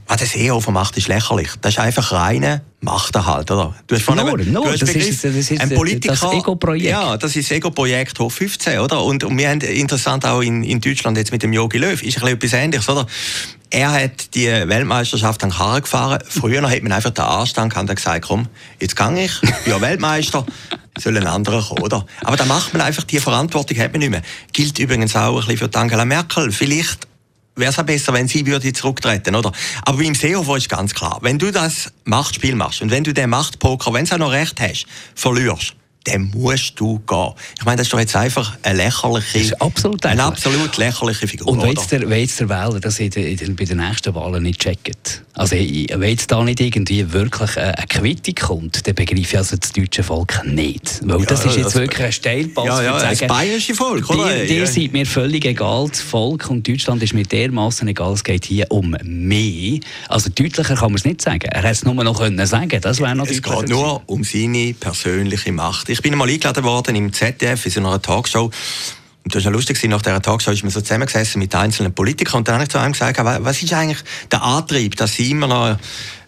Was 0.07 0.17
der 0.17 0.27
Seehofer 0.27 0.71
macht, 0.71 0.97
ist 0.97 1.07
lächerlich. 1.07 1.50
Das 1.61 1.73
ist 1.73 1.79
einfach 1.79 2.11
reine 2.11 2.61
Machterhalt, 2.81 3.50
oder? 3.50 3.73
Du 3.88 3.95
hast 3.95 4.03
vorhin, 4.03 4.51
no, 4.51 4.61
no, 4.61 4.71
das, 4.71 4.81
ist, 4.81 5.23
das 5.23 5.33
ist 5.33 5.59
ein 5.59 5.69
Politiker, 5.69 6.13
das 6.13 6.33
Ego-Projekt. 6.33 6.89
Ja, 6.89 7.15
das 7.15 7.35
ist 7.35 7.50
das 7.50 7.57
Ego-Projekt 7.57 8.19
hoch 8.19 8.31
15, 8.31 8.79
oder? 8.79 9.01
Und, 9.03 9.23
und 9.23 9.38
wir 9.38 9.50
haben 9.50 9.61
interessant 9.61 10.25
auch 10.25 10.41
in, 10.41 10.63
in 10.63 10.81
Deutschland 10.81 11.17
jetzt 11.17 11.31
mit 11.31 11.41
dem 11.41 11.53
Jogi 11.53 11.77
Löw, 11.77 11.94
ist 11.94 12.17
ein 12.21 12.21
bisschen 12.21 12.27
etwas 12.27 12.53
Ähnliches, 12.53 12.89
oder? 12.89 13.07
Er 13.69 13.91
hat 13.91 14.35
die 14.35 14.47
Weltmeisterschaft 14.47 15.44
an 15.44 15.51
Karren 15.51 15.81
gefahren. 15.81 16.19
Früher 16.27 16.69
hat 16.69 16.83
man 16.83 16.91
einfach 16.91 17.09
den 17.09 17.23
Anstand 17.23 17.71
gehabt 17.73 17.89
und 17.89 17.95
gesagt, 17.95 18.25
komm, 18.27 18.47
jetzt 18.79 18.95
gehe 18.95 19.25
ich, 19.25 19.31
ich 19.41 19.63
bin 19.65 19.81
Weltmeister, 19.81 20.45
soll 21.00 21.17
ein 21.17 21.25
anderer 21.25 21.63
kommen, 21.63 21.81
oder? 21.81 22.05
Aber 22.23 22.35
da 22.35 22.45
macht 22.45 22.73
man 22.73 22.81
einfach, 22.81 23.03
die 23.03 23.19
Verantwortung 23.19 23.77
hat 23.79 23.94
man 23.94 24.00
nicht 24.00 24.11
mehr. 24.11 24.21
Gilt 24.51 24.77
übrigens 24.77 25.15
auch 25.15 25.41
ein 25.41 25.47
bisschen 25.47 25.69
für 25.69 25.79
Angela 25.79 26.05
Merkel. 26.05 26.51
Vielleicht 26.51 27.07
wäre 27.55 27.71
es 27.71 27.79
auch 27.79 27.83
besser, 27.83 28.13
wenn 28.13 28.27
sie 28.27 28.45
würde 28.45 28.73
zurücktreten, 28.73 29.35
oder? 29.35 29.51
Aber 29.83 29.97
beim 29.97 30.15
Seehofer 30.15 30.57
ist 30.57 30.69
ganz 30.69 30.94
klar, 30.94 31.19
wenn 31.21 31.39
du 31.39 31.51
das 31.51 31.91
Machtspiel 32.05 32.55
machst 32.55 32.81
und 32.81 32.91
wenn 32.91 33.03
du 33.03 33.13
den 33.13 33.29
Machtpoker, 33.29 33.94
wenn 33.94 34.05
du 34.05 34.13
auch 34.13 34.19
noch 34.19 34.31
recht 34.31 34.59
hast, 34.59 34.85
verlierst, 35.15 35.75
dann 36.05 36.31
musst 36.35 36.79
du 36.79 37.00
gehen. 37.00 37.33
Ich 37.57 37.65
meine, 37.65 37.77
das 37.77 37.88
ist 37.88 37.94
doch 37.94 38.00
jetzt 38.00 38.15
einfach 38.15 38.57
eine 38.61 38.77
lächerliche, 38.77 39.59
absolut 39.61 40.05
eine 40.05 40.23
absolut 40.23 40.75
lächerliche 40.77 41.27
Figur. 41.27 41.47
Und 41.47 41.61
wenn 41.61 41.69
jetzt 41.69 41.91
der, 41.91 42.09
wenn 42.09 42.19
jetzt 42.19 42.39
der 42.39 42.50
Wähler 42.50 42.79
das 42.79 43.00
in 43.00 43.09
den, 43.09 43.25
in 43.25 43.38
den, 43.38 43.55
bei 43.55 43.65
den 43.65 43.77
nächsten 43.77 44.13
Wahlen 44.13 44.44
nicht 44.44 44.59
checkt, 44.59 45.23
also 45.35 45.55
wenn 45.55 46.09
jetzt 46.09 46.31
da 46.31 46.44
nicht 46.44 46.59
irgendwie 46.59 47.11
wirklich 47.11 47.57
eine, 47.57 47.73
Quittung 47.88 48.35
kommt, 48.35 48.85
dann 48.88 48.95
begreife 48.95 49.21
ich 49.21 49.38
also 49.38 49.55
das 49.55 49.71
deutsche 49.71 50.03
Volk 50.03 50.41
nicht. 50.45 51.00
Weil 51.03 51.21
ja, 51.21 51.25
das 51.25 51.45
ist 51.45 51.55
jetzt 51.55 51.65
das 51.67 51.75
wirklich 51.75 52.05
ein 52.05 52.11
Steilpass. 52.11 52.65
Ja, 52.65 52.81
ja, 52.81 53.00
das 53.00 53.19
bayerische 53.19 53.73
Volk, 53.73 54.09
oder? 54.09 54.29
Dir, 54.29 54.45
dir 54.45 54.67
seid 54.67 54.94
mir 54.94 55.05
völlig 55.05 55.45
egal, 55.45 55.88
das 55.89 56.01
Volk 56.01 56.50
und 56.50 56.67
Deutschland 56.67 57.01
ist 57.01 57.13
mir 57.13 57.23
dermaßen 57.23 57.88
egal, 57.88 58.13
es 58.13 58.23
geht 58.23 58.45
hier 58.45 58.67
um 58.69 58.95
mehr. 59.03 59.79
Also 60.07 60.29
deutlicher 60.29 60.75
kann 60.75 60.91
man 60.91 60.95
es 60.95 61.05
nicht 61.05 61.21
sagen. 61.21 61.41
Er 61.41 61.61
hätte 61.63 61.71
es 61.71 61.83
nur 61.83 61.95
noch 61.95 62.19
können 62.19 62.45
sagen 62.45 62.79
das 62.81 63.00
wäre 63.00 63.15
noch 63.15 63.27
Es 63.27 63.41
geht 63.41 63.69
nur 63.69 64.01
um 64.05 64.23
seine 64.23 64.73
persönliche 64.73 65.51
Macht. 65.51 65.89
Ich 65.94 66.01
bin 66.01 66.12
einmal 66.12 66.28
eingeladen 66.28 66.63
worden 66.63 66.95
im 66.95 67.13
ZDF 67.13 67.68
in 67.68 67.72
so 67.72 67.80
einer 67.80 68.01
Talkshow. 68.01 68.45
Und 68.45 69.36
das 69.36 69.45
war 69.45 69.51
lustig, 69.51 69.81
nach 69.84 70.01
dieser 70.01 70.24
Tagshow 70.24 70.50
ist 70.50 70.63
man 70.63 70.72
so 70.72 70.81
zusammengesessen 70.81 71.38
mit 71.38 71.54
einzelnen 71.54 71.94
Politikern 71.94 72.40
und 72.40 72.48
dann 72.48 72.56
habe 72.56 72.63
ich 72.63 72.69
zu 72.72 72.80
einem 72.80 72.94
gesagt, 72.94 73.19
was 73.24 73.62
ist 73.62 73.72
eigentlich 73.74 74.00
der 74.31 74.42
Antrieb, 74.42 74.95
dass 74.95 75.13
sie 75.13 75.30
immer 75.30 75.48
noch 75.48 75.78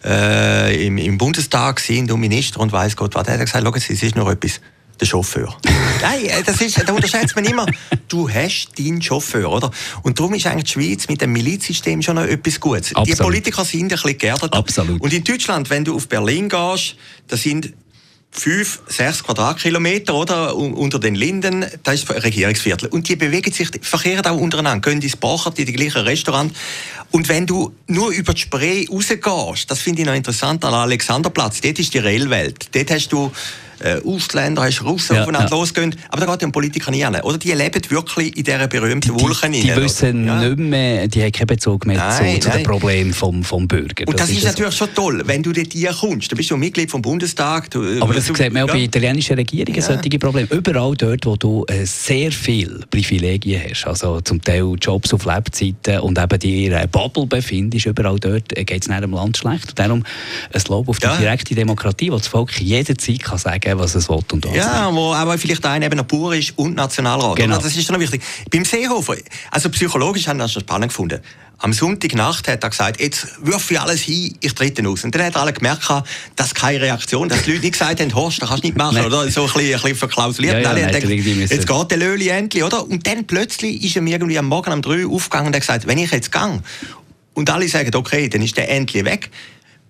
äh, 0.04 0.86
im, 0.86 0.98
im, 0.98 1.18
Bundestag 1.18 1.80
sind 1.80 2.12
und 2.12 2.20
Minister 2.20 2.60
und 2.60 2.70
weiß 2.70 2.94
Gott 2.94 3.16
was. 3.16 3.26
Er 3.26 3.34
hat 3.34 3.40
gesagt, 3.40 3.66
schau, 3.66 3.74
es 3.74 3.90
ist 3.90 4.14
nur 4.14 4.30
etwas, 4.30 4.60
der 5.00 5.06
Chauffeur. 5.06 5.54
Nein, 6.00 6.26
äh, 6.26 6.44
das 6.44 6.60
ist, 6.60 6.88
da 6.88 6.92
unterschätzt 6.92 7.34
man 7.34 7.44
immer. 7.44 7.66
Du 8.06 8.30
hast 8.30 8.68
deinen 8.78 9.02
Chauffeur, 9.02 9.50
oder? 9.50 9.72
Und 10.02 10.20
darum 10.20 10.32
ist 10.34 10.46
eigentlich 10.46 10.72
die 10.72 10.72
Schweiz 10.74 11.08
mit 11.08 11.20
dem 11.20 11.32
Milizsystem 11.32 12.00
schon 12.02 12.14
noch 12.14 12.24
etwas 12.24 12.60
Gutes. 12.60 12.94
Absolut. 12.94 13.08
Die 13.08 13.22
Politiker 13.22 13.64
sind 13.64 13.82
ein 13.82 13.88
bisschen 13.88 14.16
geerdet. 14.16 14.52
Absolut. 14.54 15.00
Und 15.00 15.12
in 15.12 15.24
Deutschland, 15.24 15.68
wenn 15.70 15.84
du 15.84 15.96
auf 15.96 16.06
Berlin 16.06 16.48
gehst, 16.48 16.94
da 17.26 17.36
sind 17.36 17.74
fünf, 18.38 18.80
sechs 18.86 19.24
Quadratkilometer 19.24 20.14
oder, 20.14 20.54
unter 20.54 20.98
den 20.98 21.14
Linden, 21.14 21.64
das 21.82 21.96
ist 21.96 22.10
ein 22.10 22.18
Regierungsviertel. 22.18 22.88
Und 22.88 23.08
die 23.08 23.16
bewegen 23.16 23.52
sich, 23.52 23.68
verkehren 23.82 24.26
auch 24.26 24.38
untereinander, 24.38 24.90
gehen 24.90 25.00
ins 25.00 25.16
Bochert, 25.16 25.58
in 25.58 25.66
die 25.66 25.72
gleichen 25.72 26.02
Restaurant. 26.02 26.54
Und 27.16 27.30
wenn 27.30 27.46
du 27.46 27.72
nur 27.86 28.10
über 28.10 28.34
die 28.34 28.42
Spree 28.42 28.84
rausgehst, 28.90 29.70
das 29.70 29.80
finde 29.80 30.02
ich 30.02 30.06
noch 30.06 30.14
interessant, 30.14 30.62
an 30.66 30.74
Alexanderplatz, 30.74 31.62
dort 31.62 31.78
ist 31.78 31.94
die 31.94 31.98
Railwelt. 31.98 32.68
Dort 32.74 32.90
hast 32.90 33.08
du 33.08 33.32
äh, 33.80 34.00
Ausländer, 34.04 34.62
hast 34.62 34.82
Russen 34.82 35.16
ja, 35.16 35.22
aufeinander 35.22 35.50
ja. 35.50 35.56
losgehen. 35.56 35.94
Aber 36.08 36.24
da 36.24 36.32
geht 36.32 36.42
ja 36.42 36.46
um 36.46 36.52
Politiker 36.52 36.90
nie 36.90 37.04
an. 37.04 37.16
Oder 37.20 37.38
die 37.38 37.52
leben 37.52 37.80
wirklich 37.90 38.36
in 38.36 38.44
dieser 38.44 38.66
berühmten 38.68 39.20
Wolke 39.20 39.50
Die, 39.50 39.60
die, 39.60 39.68
die 39.68 39.76
wissen 39.76 40.26
ja. 40.26 40.40
nicht 40.40 40.58
mehr, 40.58 41.08
die 41.08 41.22
haben 41.22 41.32
keinen 41.32 41.46
Bezug 41.46 41.86
mehr 41.86 41.98
nein, 41.98 42.40
zu, 42.40 42.48
zu 42.48 42.56
den 42.56 42.62
Problemen 42.62 43.12
vom, 43.12 43.44
vom 43.44 43.68
Bürger. 43.68 44.04
Und 44.06 44.18
das, 44.18 44.28
das 44.28 44.36
ist, 44.36 44.44
natürlich 44.44 44.74
so. 44.74 44.86
schon 44.86 44.94
toll, 44.94 45.22
wenn 45.26 45.42
du 45.42 45.52
dort 45.52 45.72
hier 45.72 45.92
kommst. 45.92 46.30
Du 46.30 46.36
bist 46.36 46.50
ja 46.50 46.56
Mitglied 46.56 46.90
vom 46.90 47.02
Bundestag. 47.02 47.70
Du, 47.70 47.82
Aber 48.00 48.14
das 48.14 48.26
du, 48.26 48.34
sieht 48.34 48.52
man 48.52 48.62
auch 48.62 48.72
bei 48.72 48.80
italienischen 48.80 49.36
Regierungen, 49.36 49.80
solche 49.80 50.18
Probleme. 50.18 50.48
Überall 50.50 50.94
dort, 50.96 51.26
wo 51.26 51.36
du 51.36 51.64
äh, 51.68 51.84
sehr 51.84 52.32
viele 52.32 52.80
Privilegien 52.90 53.62
hast, 53.70 53.86
also 53.86 54.20
zum 54.20 54.40
Teil 54.42 54.74
Jobs 54.80 55.12
auf 55.12 55.24
Lebzeiten 55.24 56.00
und 56.00 56.18
eben 56.18 56.38
die 56.38 56.66
einer 56.66 56.86
Bubble 57.08 57.26
befindest, 57.26 57.86
überall 57.86 58.18
dort 58.18 58.56
äh, 58.56 58.64
geht 58.64 58.82
es 58.82 58.88
dem 58.88 59.12
Land 59.12 59.36
schlecht. 59.36 59.70
Und 59.70 59.78
darum 59.78 60.04
ein 60.52 60.62
Lob 60.68 60.88
auf 60.88 60.98
die 60.98 61.08
direkte 61.18 61.54
Demokratie, 61.54 62.10
wo 62.10 62.16
das 62.16 62.28
Volk 62.28 62.60
jederzeit 62.60 63.22
kann 63.22 63.38
sagen 63.38 63.56
sagen, 63.66 63.78
was 63.78 63.94
es 63.94 64.08
will 64.08 64.20
und 64.32 64.44
was 64.46 64.54
Ja, 64.54 64.90
wo 64.92 65.12
aber 65.12 65.38
vielleicht 65.38 65.64
ein 65.66 65.82
eben 65.82 65.96
noch 65.96 66.06
pur 66.06 66.34
ist 66.34 66.56
und 66.56 66.74
Nationalrat. 66.74 67.36
Genau. 67.36 67.56
Das 67.56 67.76
ist 67.76 67.86
schon 67.86 67.98
wichtig. 68.00 68.22
Beim 68.50 68.64
Seehofer, 68.64 69.16
also 69.50 69.68
psychologisch 69.70 70.26
haben 70.28 70.38
wir 70.38 70.44
das 70.44 70.52
schon 70.52 70.62
spannend 70.62 70.88
gefunden. 70.88 71.20
Am 71.58 71.72
Sonntagnacht 71.72 72.48
hat 72.48 72.62
er 72.62 72.70
gesagt, 72.70 73.00
jetzt 73.00 73.28
wirf 73.42 73.70
ich 73.70 73.80
alles 73.80 74.02
hin, 74.02 74.36
ich 74.40 74.54
trete 74.54 74.86
aus. 74.86 75.04
Und 75.04 75.14
dann 75.14 75.24
hat 75.24 75.36
alle 75.36 75.54
gemerkt, 75.54 75.88
dass 76.36 76.54
keine 76.54 76.82
Reaktion, 76.82 77.28
dass 77.30 77.44
die 77.44 77.52
Leute 77.52 77.62
nicht 77.62 77.72
gesagt 77.72 78.00
haben, 78.00 78.14
Horst, 78.14 78.42
das 78.42 78.48
kannst 78.48 78.62
du 78.62 78.68
nicht 78.68 78.76
machen, 78.76 79.02
oder? 79.04 79.30
So 79.30 79.42
ein 79.42 79.46
bisschen, 79.46 79.60
ein 79.60 79.72
bisschen 79.72 79.96
verklausuliert. 79.96 80.54
Ja, 80.54 80.60
ja, 80.60 80.68
alle 80.70 80.86
gedacht, 80.86 81.50
jetzt 81.50 81.66
geht 81.66 81.90
der 81.90 81.98
Löli 81.98 82.28
endlich, 82.28 82.62
oder? 82.62 82.86
Und 82.86 83.06
dann 83.06 83.26
plötzlich 83.26 83.82
ist 83.82 83.96
er 83.96 84.02
mir 84.02 84.12
irgendwie 84.12 84.38
am 84.38 84.46
Morgen 84.46 84.72
um 84.72 84.82
drei 84.82 85.06
aufgegangen 85.06 85.48
und 85.48 85.54
hat 85.54 85.62
gesagt, 85.62 85.86
wenn 85.86 85.98
ich 85.98 86.10
jetzt 86.10 86.30
gehe, 86.30 86.62
und 87.32 87.50
alle 87.50 87.68
sagen, 87.68 87.94
okay, 87.94 88.28
dann 88.28 88.42
ist 88.42 88.56
der 88.56 88.70
endlich 88.70 89.04
weg, 89.04 89.30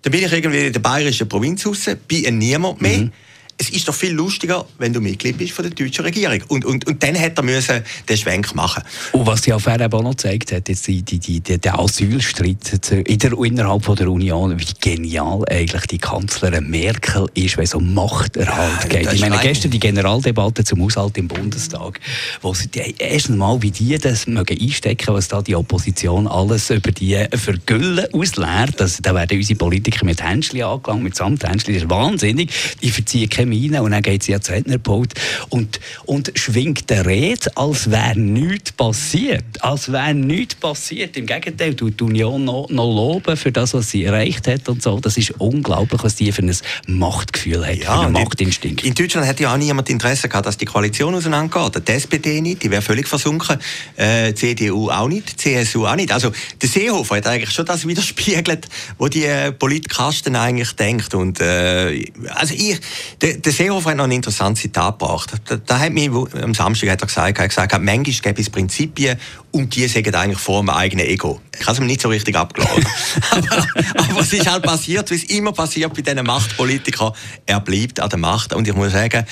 dann 0.03 0.11
bin 0.11 0.23
ich 0.23 0.31
irgendwie 0.31 0.67
in 0.67 0.73
der 0.73 0.79
bayerischen 0.79 1.27
Provinz 1.27 1.65
raus, 1.65 1.89
bin 2.07 2.37
niemand 2.37 2.81
mehr. 2.81 2.99
Mhm 2.99 3.11
es 3.59 3.69
ist 3.71 3.87
doch 3.87 3.95
viel 3.95 4.11
lustiger, 4.11 4.65
wenn 4.77 4.93
du 4.93 5.01
Mitglied 5.01 5.37
bist 5.37 5.51
von 5.51 5.63
der 5.63 5.73
deutschen 5.73 6.05
Regierung. 6.05 6.39
Und, 6.47 6.63
und, 6.63 6.85
und 6.85 7.01
dann 7.01 7.15
hätte 7.15 7.41
er 7.41 7.43
müssen 7.43 7.83
den 8.07 8.17
Schwenk 8.17 8.53
machen 8.53 8.83
Und 9.13 9.25
was 9.25 9.41
die 9.41 9.51
Affäre 9.51 9.85
eben 9.85 9.93
auch 9.93 10.03
noch 10.03 10.11
gezeigt 10.11 10.51
hat, 10.51 10.69
jetzt 10.69 10.85
die, 10.87 11.01
die, 11.01 11.17
die, 11.17 11.39
der 11.39 11.79
Asylstreit 11.79 12.91
in 12.91 13.17
der, 13.17 13.33
innerhalb 13.33 13.83
von 13.83 13.95
der 13.95 14.09
Union, 14.09 14.59
wie 14.59 14.65
genial 14.79 15.43
eigentlich 15.49 15.87
die 15.87 15.97
Kanzlerin 15.97 16.69
Merkel 16.69 17.27
ist, 17.33 17.57
wenn 17.57 17.63
es 17.63 17.73
um 17.73 17.93
Machterhalt 17.95 18.83
ja, 18.83 18.99
geht. 18.99 19.13
Ich 19.13 19.21
meine, 19.21 19.39
gestern 19.39 19.71
die 19.71 19.79
Generaldebatte 19.79 20.63
zum 20.63 20.83
Haushalt 20.83 21.17
im 21.17 21.27
Bundestag, 21.27 21.99
wo 22.41 22.53
sie 22.53 22.67
die, 22.67 22.93
erst 22.99 23.31
einmal, 23.31 23.59
wie 23.63 23.71
die 23.71 23.97
das 23.97 24.27
mögen 24.27 24.59
einstecken, 24.59 25.15
was 25.15 25.29
da 25.29 25.41
die 25.41 25.55
Opposition 25.55 26.27
alles 26.27 26.69
über 26.69 26.91
die 26.91 27.25
Vergüllen 27.33 28.05
ausleert. 28.13 28.79
Das, 28.79 28.99
da 29.01 29.15
werden 29.15 29.37
unsere 29.37 29.57
Politiker 29.57 30.05
mit 30.05 30.21
Händchen 30.21 30.61
angelangt, 30.61 31.03
mit 31.03 31.15
Samthändchen. 31.15 31.73
Das 31.73 31.83
ist 31.83 31.89
wahnsinnig. 31.89 32.51
Verziehen 32.97 33.29
keine 33.29 33.46
rein 33.51 33.79
und 33.81 33.91
dann 33.91 34.01
geht 34.01 34.23
sie 34.23 34.33
ans 34.33 34.49
Rednerpult 34.49 35.13
und, 35.49 35.79
und 36.05 36.31
schwingt 36.35 36.89
der 36.89 37.05
Rede, 37.05 37.55
als 37.55 37.89
wäre 37.89 38.17
nichts 38.17 38.71
passiert. 38.71 39.43
Als 39.59 39.91
wäre 39.91 40.13
nichts 40.13 40.55
passiert. 40.55 41.17
Im 41.17 41.25
Gegenteil, 41.25 41.73
du 41.73 41.89
die 41.89 42.03
Union 42.03 42.45
noch, 42.45 42.69
noch 42.69 42.93
loben 42.93 43.37
für 43.37 43.51
das, 43.51 43.73
was 43.73 43.91
sie 43.91 44.05
erreicht 44.05 44.47
hat 44.47 44.67
und 44.69 44.81
so. 44.81 44.99
Das 44.99 45.17
ist 45.17 45.31
unglaublich, 45.39 46.03
was 46.03 46.15
die 46.15 46.31
für 46.31 46.43
ein 46.43 46.55
Machtgefühl 46.87 47.65
hat, 47.65 47.77
ja, 47.77 47.95
für 47.95 48.05
einen 48.05 48.13
Machtinstinkt. 48.13 48.83
In 48.83 48.93
Deutschland 48.93 49.27
hätte 49.27 49.43
ja 49.43 49.53
auch 49.53 49.57
niemand 49.57 49.89
Interesse 49.89 50.29
gehabt, 50.29 50.45
dass 50.45 50.57
die 50.57 50.65
Koalition 50.65 51.15
auseinandergeht. 51.15 51.87
Die 51.87 51.91
SPD 51.91 52.41
nicht, 52.41 52.63
die 52.63 52.71
wäre 52.71 52.81
völlig 52.81 53.07
versunken. 53.07 53.57
Äh, 53.95 54.33
CDU 54.33 54.89
auch 54.89 55.07
nicht, 55.07 55.39
CSU 55.39 55.85
auch 55.85 55.95
nicht. 55.95 56.11
Also 56.11 56.31
der 56.61 56.69
Seehofer 56.69 57.17
hat 57.17 57.27
eigentlich 57.27 57.51
schon 57.51 57.65
das 57.65 57.87
widerspiegelt, 57.87 58.67
wo 58.97 59.07
die 59.07 59.25
äh, 59.25 59.51
Politkasten 59.51 60.35
eigentlich 60.35 60.73
denkt. 60.73 61.13
Und, 61.13 61.39
äh, 61.39 62.05
also 62.29 62.53
ich, 62.53 62.79
der, 63.21 63.36
der 63.37 63.51
Seehofer 63.51 63.91
hat 63.91 63.97
noch 63.97 64.05
ein 64.05 64.11
interessantes 64.11 64.61
Zitat 64.61 64.99
gebracht. 64.99 65.31
Da, 65.45 65.57
da 65.57 65.79
hat 65.79 65.91
mich, 65.91 66.09
am 66.09 66.53
Samstag 66.53 66.89
hat 66.89 67.01
er 67.01 67.07
gesagt, 67.07 67.37
er 67.37 67.43
hat 67.43 67.49
gesagt, 67.49 67.71
manchmal 67.81 68.03
gäbe 68.03 68.41
es 68.41 68.49
Prinzipien 68.49 69.17
und 69.51 69.75
die 69.75 69.87
sagen 69.87 70.13
eigentlich 70.13 70.39
vor 70.39 70.61
dem 70.61 70.69
eigenen 70.69 71.05
Ego. 71.05 71.41
Ich 71.57 71.65
habe 71.65 71.73
es 71.73 71.79
mir 71.79 71.85
nicht 71.85 72.01
so 72.01 72.09
richtig 72.09 72.35
abgeladen. 72.35 72.85
aber, 73.31 73.67
aber 73.95 74.19
es 74.21 74.33
ist 74.33 74.49
halt 74.49 74.63
passiert, 74.63 75.09
wie 75.11 75.15
es 75.15 75.23
immer 75.25 75.51
passiert 75.51 75.93
bei 75.93 76.01
diesen 76.01 76.25
Machtpolitikern. 76.25 77.13
Er 77.45 77.59
bleibt 77.59 77.99
an 77.99 78.09
der 78.09 78.19
Macht 78.19 78.53
und 78.53 78.67
ich 78.67 78.75
muss 78.75 78.91
sagen, 78.91 79.25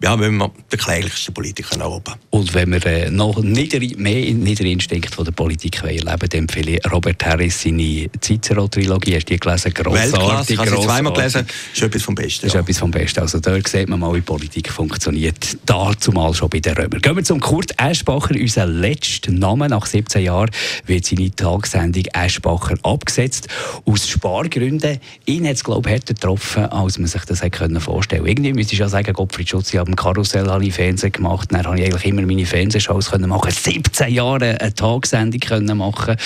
ja, 0.00 0.18
wenn 0.20 0.36
wir 0.36 0.52
der 0.70 0.78
kläglichste 0.78 1.32
Politiker 1.32 1.74
in 1.74 1.82
Europa. 1.82 2.16
Und 2.30 2.54
wenn 2.54 2.70
wir 2.70 2.86
äh, 2.86 3.10
noch 3.10 3.42
nieder, 3.42 3.80
mehr 3.96 4.32
niedere 4.32 4.68
Instinkt 4.68 5.12
von 5.12 5.24
der 5.24 5.32
Politik 5.32 5.82
erleben 5.82 6.04
dann 6.06 6.30
empfehle 6.30 6.76
ich 6.76 6.92
Robert 6.92 7.24
Harris 7.26 7.62
seine 7.62 8.08
Cicero-Trilogie. 8.20 9.16
Hast 9.16 9.28
du 9.28 9.34
die 9.34 9.40
gelesen? 9.40 9.74
Grossartig. 9.74 10.50
Ich 10.50 10.58
habe 10.58 10.70
sie 10.70 10.86
zweimal 10.86 11.12
gelesen. 11.12 11.46
Das 11.46 11.74
ist 11.74 11.82
etwas 11.82 12.02
vom 12.02 12.14
Besten. 12.14 12.42
Das 12.42 12.48
ist 12.50 12.54
ja. 12.54 12.60
etwas 12.60 12.78
vom 12.78 12.90
Besten. 12.92 13.20
Also 13.20 13.40
dort 13.40 13.66
sieht 13.66 13.88
man 13.88 13.98
mal, 13.98 14.14
wie 14.14 14.20
Politik 14.20 14.70
funktioniert. 14.70 15.58
Dazu 15.66 16.12
mal 16.12 16.32
schon 16.32 16.48
bei 16.48 16.60
den 16.60 16.74
Römern. 16.74 17.00
Gehen 17.00 17.16
wir 17.16 17.24
zum 17.24 17.40
Kurt 17.40 17.74
Eschbacher. 17.76 18.36
Unser 18.36 18.66
letzter 18.66 19.32
Name 19.32 19.68
nach 19.68 19.86
17 19.86 20.22
Jahren 20.22 20.50
wird 20.86 21.06
seine 21.06 21.30
Tagessendung 21.32 22.04
Eschbacher 22.12 22.76
abgesetzt. 22.84 23.48
Aus 23.84 24.08
Spargründen. 24.08 24.98
Ihn 25.26 25.44
hat 25.44 25.54
es, 25.54 25.64
glaube 25.64 25.88
ich, 25.88 25.94
härter 25.94 26.14
getroffen, 26.14 26.66
als 26.66 26.98
man 26.98 27.08
sich 27.08 27.24
das 27.24 27.42
hätte 27.42 27.80
vorstellen 27.80 28.22
können. 28.22 28.28
Irgendwie 28.28 28.52
müsste 28.52 28.74
ich 28.74 28.78
ja 28.78 28.88
sagen, 28.88 29.12
Gottfried 29.12 29.48
Schutz, 29.48 29.72
dem 29.88 29.96
Karussell 29.96 30.48
habe 30.48 30.64
ich 30.64 30.74
Fernsehen 30.74 31.12
gemacht. 31.12 31.48
Dann 31.50 31.66
habe 31.66 31.78
ich 31.78 31.86
eigentlich 31.86 32.04
immer 32.04 32.22
meine 32.22 32.46
Fernsehshows 32.46 33.10
können 33.10 33.28
machen 33.28 33.50
17 33.50 34.12
Jahre 34.12 34.60
eine 34.60 34.74
Tagsendung 34.74 35.40
können 35.40 35.78
machen 35.78 36.16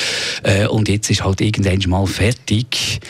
äh, 0.42 0.66
Und 0.66 0.88
jetzt 0.88 1.11
ist 1.11 1.25
halt 1.25 1.40
irgendwann 1.40 1.90
mal 1.90 2.07
fertig. 2.07 3.00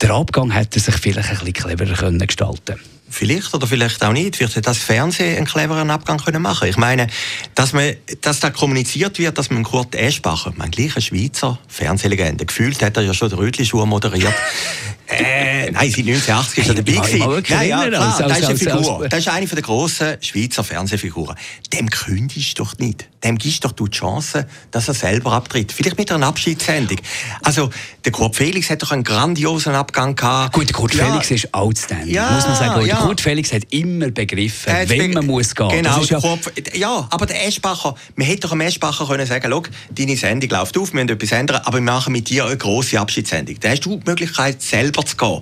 Der 0.00 0.10
Abgang 0.10 0.50
hätte 0.50 0.78
sich 0.78 0.94
vielleicht 0.94 1.30
ein 1.30 1.38
bisschen 1.38 1.52
cleverer 1.54 1.94
können 1.94 2.18
gestalten 2.18 2.76
Vielleicht 3.10 3.54
oder 3.54 3.66
vielleicht 3.66 4.02
auch 4.04 4.12
nicht. 4.12 4.36
Vielleicht 4.36 4.56
hätte 4.56 4.68
das 4.68 4.78
Fernsehen 4.78 5.36
einen 5.36 5.46
cleveren 5.46 5.90
Abgang 5.90 6.18
können 6.18 6.42
machen 6.42 6.68
Ich 6.68 6.76
meine, 6.76 7.06
dass, 7.54 7.72
man, 7.72 7.94
dass 8.20 8.40
da 8.40 8.50
kommuniziert 8.50 9.18
wird, 9.18 9.38
dass 9.38 9.50
man 9.50 9.62
Kurt 9.62 9.94
Eschbacher, 9.94 10.52
mein 10.56 10.70
gleicher 10.70 11.00
Schweizer 11.00 11.58
Fernsehlegende, 11.68 12.44
gefühlt 12.46 12.82
hat 12.82 12.96
er 12.96 13.02
ja 13.02 13.14
schon 13.14 13.30
den 13.30 13.38
Rötli-Schuh 13.38 13.86
moderiert, 13.86 14.34
Äh, 15.10 15.70
nein, 15.70 15.90
seit 15.90 16.06
1980 16.06 16.58
ist 16.58 16.68
er 16.68 16.74
dabei 16.74 16.92
gewesen. 16.92 17.42
Nein, 17.48 17.68
ja, 17.68 17.88
klar, 17.88 18.22
das 18.28 18.38
ist 18.40 18.44
eine 18.44 18.58
Figur. 18.58 19.08
Das 19.08 19.20
ist 19.20 19.28
eine 19.28 19.46
der 19.46 19.62
grossen 19.62 20.16
Schweizer 20.20 20.62
Fernsehfiguren. 20.62 21.34
Dem 21.72 21.88
kündigst 21.88 22.58
du 22.58 22.64
doch 22.64 22.76
nicht. 22.76 23.08
Dem 23.24 23.38
gibst 23.38 23.64
doch 23.64 23.72
du 23.72 23.88
die 23.88 23.96
Chance, 23.96 24.46
dass 24.70 24.86
er 24.86 24.94
selber 24.94 25.32
abtritt. 25.32 25.72
Vielleicht 25.72 25.96
mit 25.96 26.12
einer 26.12 26.26
Abschiedssendung. 26.26 26.98
Also, 27.42 27.70
der 28.04 28.12
Kurt 28.12 28.36
Felix 28.36 28.68
hat 28.68 28.82
doch 28.82 28.92
einen 28.92 29.02
grandiosen 29.02 29.74
Abgang 29.74 30.14
gehabt. 30.14 30.52
Gut, 30.52 30.68
der 30.68 30.76
Kurt 30.76 30.94
ja. 30.94 31.06
Felix 31.06 31.30
ist 31.30 31.54
outstanding, 31.54 32.14
ja, 32.14 32.30
muss 32.30 32.46
man 32.46 32.56
sagen. 32.56 32.86
Ja. 32.86 32.97
Der 32.98 33.06
Kurt 33.06 33.20
Felix 33.20 33.52
hat 33.52 33.62
immer 33.70 34.10
begriffen, 34.10 34.72
äh, 34.72 34.88
wenn 34.88 35.12
man 35.12 35.26
muss 35.26 35.54
gehen. 35.54 35.68
Genau, 35.68 36.02
ja, 36.02 36.20
Kurt, 36.20 36.40
ja, 36.74 37.06
aber 37.10 37.26
der 37.26 37.46
Eschbacher, 37.46 37.94
man 38.16 38.26
hätte 38.26 38.40
doch 38.40 38.50
dem 38.50 38.60
Eschbacher 38.60 39.06
können 39.06 39.26
sagen, 39.26 39.48
schau, 39.50 39.62
deine 39.90 40.16
Sendung 40.16 40.50
läuft 40.50 40.76
auf, 40.78 40.92
wir 40.92 41.04
müssen 41.04 41.16
etwas 41.16 41.32
ändern, 41.32 41.62
aber 41.64 41.78
wir 41.78 41.82
machen 41.82 42.12
mit 42.12 42.28
dir 42.28 42.46
eine 42.46 42.56
grosse 42.56 42.98
Abschiedssendung. 43.00 43.56
Da 43.60 43.70
hast 43.70 43.84
du 43.84 43.96
die 43.96 44.10
Möglichkeit, 44.10 44.62
selber 44.62 45.04
zu 45.04 45.16
gehen. 45.16 45.40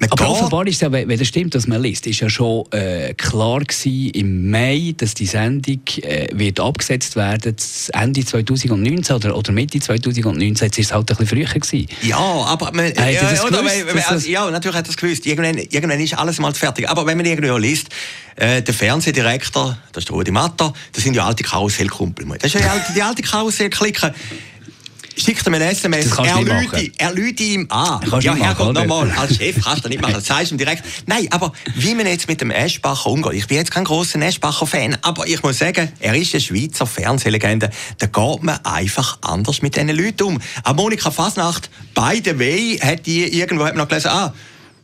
Man 0.00 0.10
Aber 0.12 0.28
offenbar 0.28 0.66
ist 0.66 0.82
ja, 0.82 0.90
wenn 0.92 1.08
das 1.08 1.28
stimmt, 1.28 1.54
dass 1.54 1.66
man 1.66 1.82
liest, 1.82 2.06
ist 2.06 2.20
ja 2.20 2.28
schon 2.28 2.70
äh, 2.72 3.14
klar 3.14 3.60
gewesen 3.60 4.10
im 4.10 4.50
Mai, 4.50 4.94
dass 4.96 5.14
die 5.14 5.26
Sendung 5.26 5.80
äh, 6.02 6.28
wird 6.32 6.60
abgesetzt 6.60 7.16
werden, 7.16 7.56
Ende 7.92 8.24
2019 8.24 9.16
oder, 9.16 9.36
oder 9.36 9.52
Mitte 9.52 9.80
2019. 9.80 10.66
Jetzt 10.66 10.78
ist 10.78 10.86
es 10.86 10.92
halt 10.92 11.10
ein 11.10 11.16
bisschen 11.16 11.26
früher 11.26 11.60
gewesen. 11.60 11.86
Ja, 12.02 12.18
aber 12.18 12.72
man, 12.72 12.86
äh, 12.86 13.14
ja, 13.14 13.22
das 13.22 13.44
gewusst, 13.44 14.10
also, 14.10 14.28
ja, 14.28 14.50
natürlich 14.50 14.76
hat 14.76 14.86
er 14.86 14.90
es 14.90 14.96
gewusst. 14.96 15.26
Irgendwann, 15.26 15.58
irgendwann 15.58 16.00
ist 16.00 16.14
alles 16.14 16.38
mal 16.38 16.54
fertig. 16.54 16.87
Aber 16.88 17.06
wenn 17.06 17.16
man 17.16 17.26
irgendwo 17.26 17.56
liest, 17.56 17.88
äh, 18.36 18.62
der 18.62 18.74
Fernsehdirektor, 18.74 19.78
das 19.92 20.02
ist 20.02 20.08
der 20.08 20.16
Rudi 20.16 20.30
Matter, 20.30 20.72
das 20.92 21.04
sind 21.04 21.14
ja 21.14 21.26
alte 21.26 21.42
Karussellkumpel. 21.42 22.26
Das 22.38 22.54
ist 22.54 22.54
ja 22.54 22.60
die 22.60 22.68
alte, 22.68 22.92
die 22.92 23.02
alte 23.02 23.22
Karussellklicke 23.22 24.14
schickt 25.18 25.46
ihm 25.46 25.54
ein 25.54 25.62
SMS, 25.62 26.16
er 26.16 26.40
lüte, 26.40 26.92
er 26.96 27.12
lüte 27.12 27.42
ihm 27.42 27.66
an. 27.70 28.00
Ja, 28.20 28.34
Herrgott, 28.34 28.74
nochmal, 28.74 29.10
als 29.10 29.36
Chef 29.36 29.56
kannst 29.62 29.84
du 29.84 29.88
nicht 29.88 30.00
machen, 30.00 30.14
das 30.14 30.26
sagst 30.26 30.50
du 30.50 30.54
ihm 30.54 30.58
direkt. 30.58 30.84
Nein, 31.06 31.26
aber 31.30 31.52
wie 31.74 31.94
man 31.94 32.06
jetzt 32.06 32.28
mit 32.28 32.40
dem 32.40 32.50
Eschbacher 32.50 33.10
umgeht, 33.10 33.34
ich 33.34 33.46
bin 33.46 33.56
jetzt 33.56 33.70
kein 33.70 33.84
grosser 33.84 34.20
Eschbacher-Fan, 34.20 34.98
aber 35.02 35.26
ich 35.26 35.42
muss 35.42 35.58
sagen, 35.58 35.92
er 36.00 36.14
ist 36.14 36.34
eine 36.34 36.40
Schweizer 36.40 36.86
Fernsehlegende, 36.86 37.70
da 37.98 38.06
geht 38.06 38.42
man 38.42 38.64
einfach 38.64 39.18
anders 39.22 39.62
mit 39.62 39.76
diesen 39.76 39.90
Leuten 39.90 40.22
um. 40.22 40.40
Aber 40.62 40.82
Monika 40.82 41.10
Fasnacht, 41.10 41.70
by 41.94 42.22
the 42.24 42.38
way, 42.38 42.78
hat 42.78 43.06
die 43.06 43.24
irgendwo 43.24 43.64
hat 43.64 43.74
man 43.74 43.84
noch 43.84 43.88
gelesen, 43.88 44.10
ah, 44.10 44.32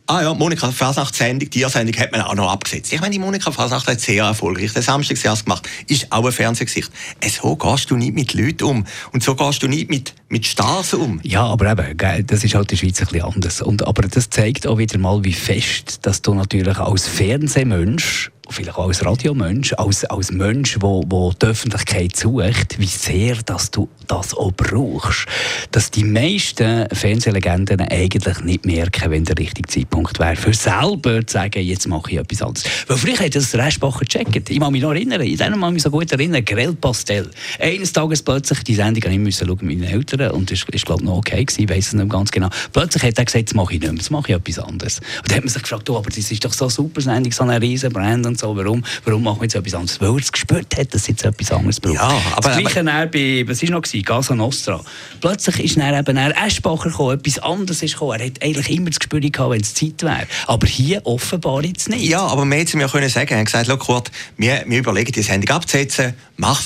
Ah 0.07 0.21
ja, 0.21 0.35
Monika 0.35 0.69
Fasnacht-Sendung, 0.69 1.49
die 1.49 1.63
Sendung 1.63 1.99
hat 1.99 2.11
man 2.11 2.21
auch 2.21 2.35
noch 2.35 2.51
abgesetzt. 2.51 2.93
Ich 2.93 3.01
meine, 3.01 3.13
die 3.13 3.17
Monika 3.17 3.51
Fasnacht 3.51 3.87
hat 3.87 3.99
sehr 3.99 4.23
erfolgreich 4.23 4.71
den 4.71 4.83
Samstagsjahr 4.83 5.35
gemacht. 5.35 5.67
Ist 5.87 6.11
auch 6.11 6.23
ein 6.23 6.31
Fernsehgesicht. 6.31 6.91
Äh, 7.21 7.29
so 7.29 7.55
gehst 7.55 7.89
du 7.89 7.95
nicht 7.95 8.13
mit 8.13 8.35
Leuten 8.35 8.65
um. 8.65 8.85
Und 9.13 9.23
so 9.23 9.33
gehst 9.33 9.63
du 9.63 9.67
nicht 9.67 9.89
mit, 9.89 10.13
mit 10.29 10.45
Stars 10.45 10.93
um. 10.93 11.19
Ja, 11.23 11.47
aber 11.47 11.71
eben, 11.71 12.27
das 12.27 12.43
ist 12.43 12.53
halt 12.53 12.71
in 12.71 12.77
der 12.77 12.85
Schweiz 12.85 12.99
ein 12.99 13.07
bisschen 13.07 13.23
anders. 13.23 13.61
Und, 13.63 13.87
aber 13.87 14.03
das 14.03 14.29
zeigt 14.29 14.67
auch 14.67 14.77
wieder 14.77 14.99
mal, 14.99 15.23
wie 15.23 15.33
fest, 15.33 15.99
dass 16.03 16.21
du 16.21 16.35
natürlich 16.35 16.77
als 16.77 17.07
Fernsehmensch 17.07 18.29
vielleicht 18.49 18.77
auch 18.77 18.87
als 18.87 19.05
Radiomensch, 19.05 19.73
als, 19.73 20.05
als 20.05 20.31
Mensch, 20.31 20.77
wo, 20.79 21.03
wo 21.07 21.31
die 21.33 21.45
Öffentlichkeit 21.47 22.15
sucht, 22.15 22.79
wie 22.79 22.85
sehr 22.85 23.35
dass 23.45 23.71
du 23.71 23.89
das 24.07 24.33
auch 24.33 24.51
brauchst. 24.51 25.25
Dass 25.71 25.91
die 25.91 26.03
meisten 26.03 26.87
Fernsehlegenden 26.91 27.81
eigentlich 27.81 28.39
nicht 28.41 28.65
merken, 28.65 29.11
wenn 29.11 29.25
der 29.25 29.37
richtige 29.37 29.67
Zeitpunkt 29.67 30.19
wäre, 30.19 30.35
für 30.35 30.53
selber 30.53 31.25
zu 31.25 31.33
sagen, 31.33 31.63
jetzt 31.63 31.87
mache 31.87 32.11
ich 32.11 32.17
etwas 32.17 32.41
anderes. 32.41 32.63
Weil 32.87 32.97
früher 32.97 33.19
hat 33.19 33.35
das 33.35 33.53
Restbacher 33.55 33.99
gecheckt. 33.99 34.49
Ich 34.49 34.59
kann 34.59 34.71
mich 34.71 34.81
noch 34.81 34.91
erinnern, 34.91 35.21
in 35.21 35.37
dem 35.37 35.59
kann 35.59 35.73
mich 35.73 35.83
so 35.83 35.89
gut 35.89 36.11
erinnern, 36.11 36.43
Grell 36.45 36.73
Pastel. 36.73 37.29
Eines 37.59 37.93
Tages 37.93 38.21
plötzlich, 38.21 38.63
die 38.63 38.75
Sendung 38.75 39.11
ich 39.11 39.19
musste 39.19 39.45
schauen 39.45 39.59
mit 39.61 39.79
meinen 39.79 39.91
Eltern 39.91 40.31
und 40.31 40.51
das 40.51 40.61
war, 40.61 40.79
glaube 40.79 41.01
ich, 41.01 41.05
noch 41.05 41.17
okay 41.17 41.43
gewesen, 41.43 41.63
ich 41.63 41.69
weiss 41.69 41.87
es 41.87 41.93
nicht 41.93 42.09
ganz 42.09 42.31
genau. 42.31 42.49
Plötzlich 42.73 43.03
hat 43.03 43.17
er 43.17 43.25
gesagt, 43.25 43.41
jetzt 43.41 43.55
mache 43.55 43.73
ich 43.73 43.79
nicht 43.79 43.91
mehr, 43.91 43.97
jetzt 43.97 44.11
mache 44.11 44.31
ich 44.31 44.35
etwas 44.35 44.59
anderes. 44.59 44.99
Und 44.99 45.29
dann 45.29 45.37
hat 45.37 45.43
man 45.43 45.53
sich 45.53 45.61
gefragt, 45.61 45.89
oh, 45.89 45.97
aber 45.97 46.09
das 46.09 46.31
ist 46.31 46.43
doch 46.43 46.53
so 46.53 46.65
eine 46.65 46.71
super 46.71 47.01
Sendung, 47.01 47.31
so 47.31 47.43
eine 47.43 47.61
riesen 47.61 47.91
Brand 47.91 48.25
und 48.35 48.39
so, 48.39 48.55
warum, 48.55 48.83
warum 49.05 49.23
machen 49.23 49.39
wir 49.39 49.45
jetzt 49.45 49.55
etwas 49.55 49.73
anderes? 49.73 50.01
Weil 50.01 50.09
er 50.09 50.17
es 50.17 50.31
gespürt 50.31 50.77
hat, 50.77 50.93
dass 50.93 51.01
es 51.01 51.07
jetzt 51.07 51.25
etwas 51.25 51.51
anderes 51.51 51.79
braucht. 51.79 51.95
Ja, 51.95 52.21
aber, 52.35 52.49
das 52.49 52.57
Gleiche 52.57 52.81
aber, 52.81 53.07
bei, 53.07 53.45
was 53.47 53.61
war 53.63 53.69
noch, 53.69 53.81
gewesen? 53.81 54.03
Casa 54.03 54.35
Nostra. 54.35 54.81
Plötzlich 55.21 55.59
ist 55.59 55.77
dann 55.77 55.97
eben 55.97 56.15
dann 56.15 56.31
Eschbacher 56.31 56.89
gekommen, 56.89 57.19
etwas 57.19 57.39
anderes 57.39 57.81
ist 57.81 57.93
gekommen. 57.93 58.19
Er 58.19 58.25
hat 58.25 58.43
eigentlich 58.43 58.69
immer 58.69 58.89
das 58.89 58.99
Gespür 58.99 59.19
gehabt, 59.19 59.51
wenn 59.51 59.61
es 59.61 59.73
Zeit 59.73 60.03
wäre. 60.03 60.27
Aber 60.47 60.67
hier 60.67 61.05
offenbar 61.05 61.63
jetzt 61.63 61.89
nicht. 61.89 62.03
Ja, 62.03 62.25
aber 62.25 62.45
wir 62.45 62.57
hätten 62.57 62.79
ja 62.79 62.87
können 62.87 63.09
sagen, 63.09 63.33
er 63.33 63.39
hat 63.39 63.45
gesagt, 63.45 63.79
Kurt, 63.79 64.11
wir, 64.37 64.63
wir 64.67 64.79
überlegen, 64.79 65.11
die 65.11 65.21
Sendung 65.21 65.55
abzusetzen, 65.55 66.13
mach, 66.37 66.65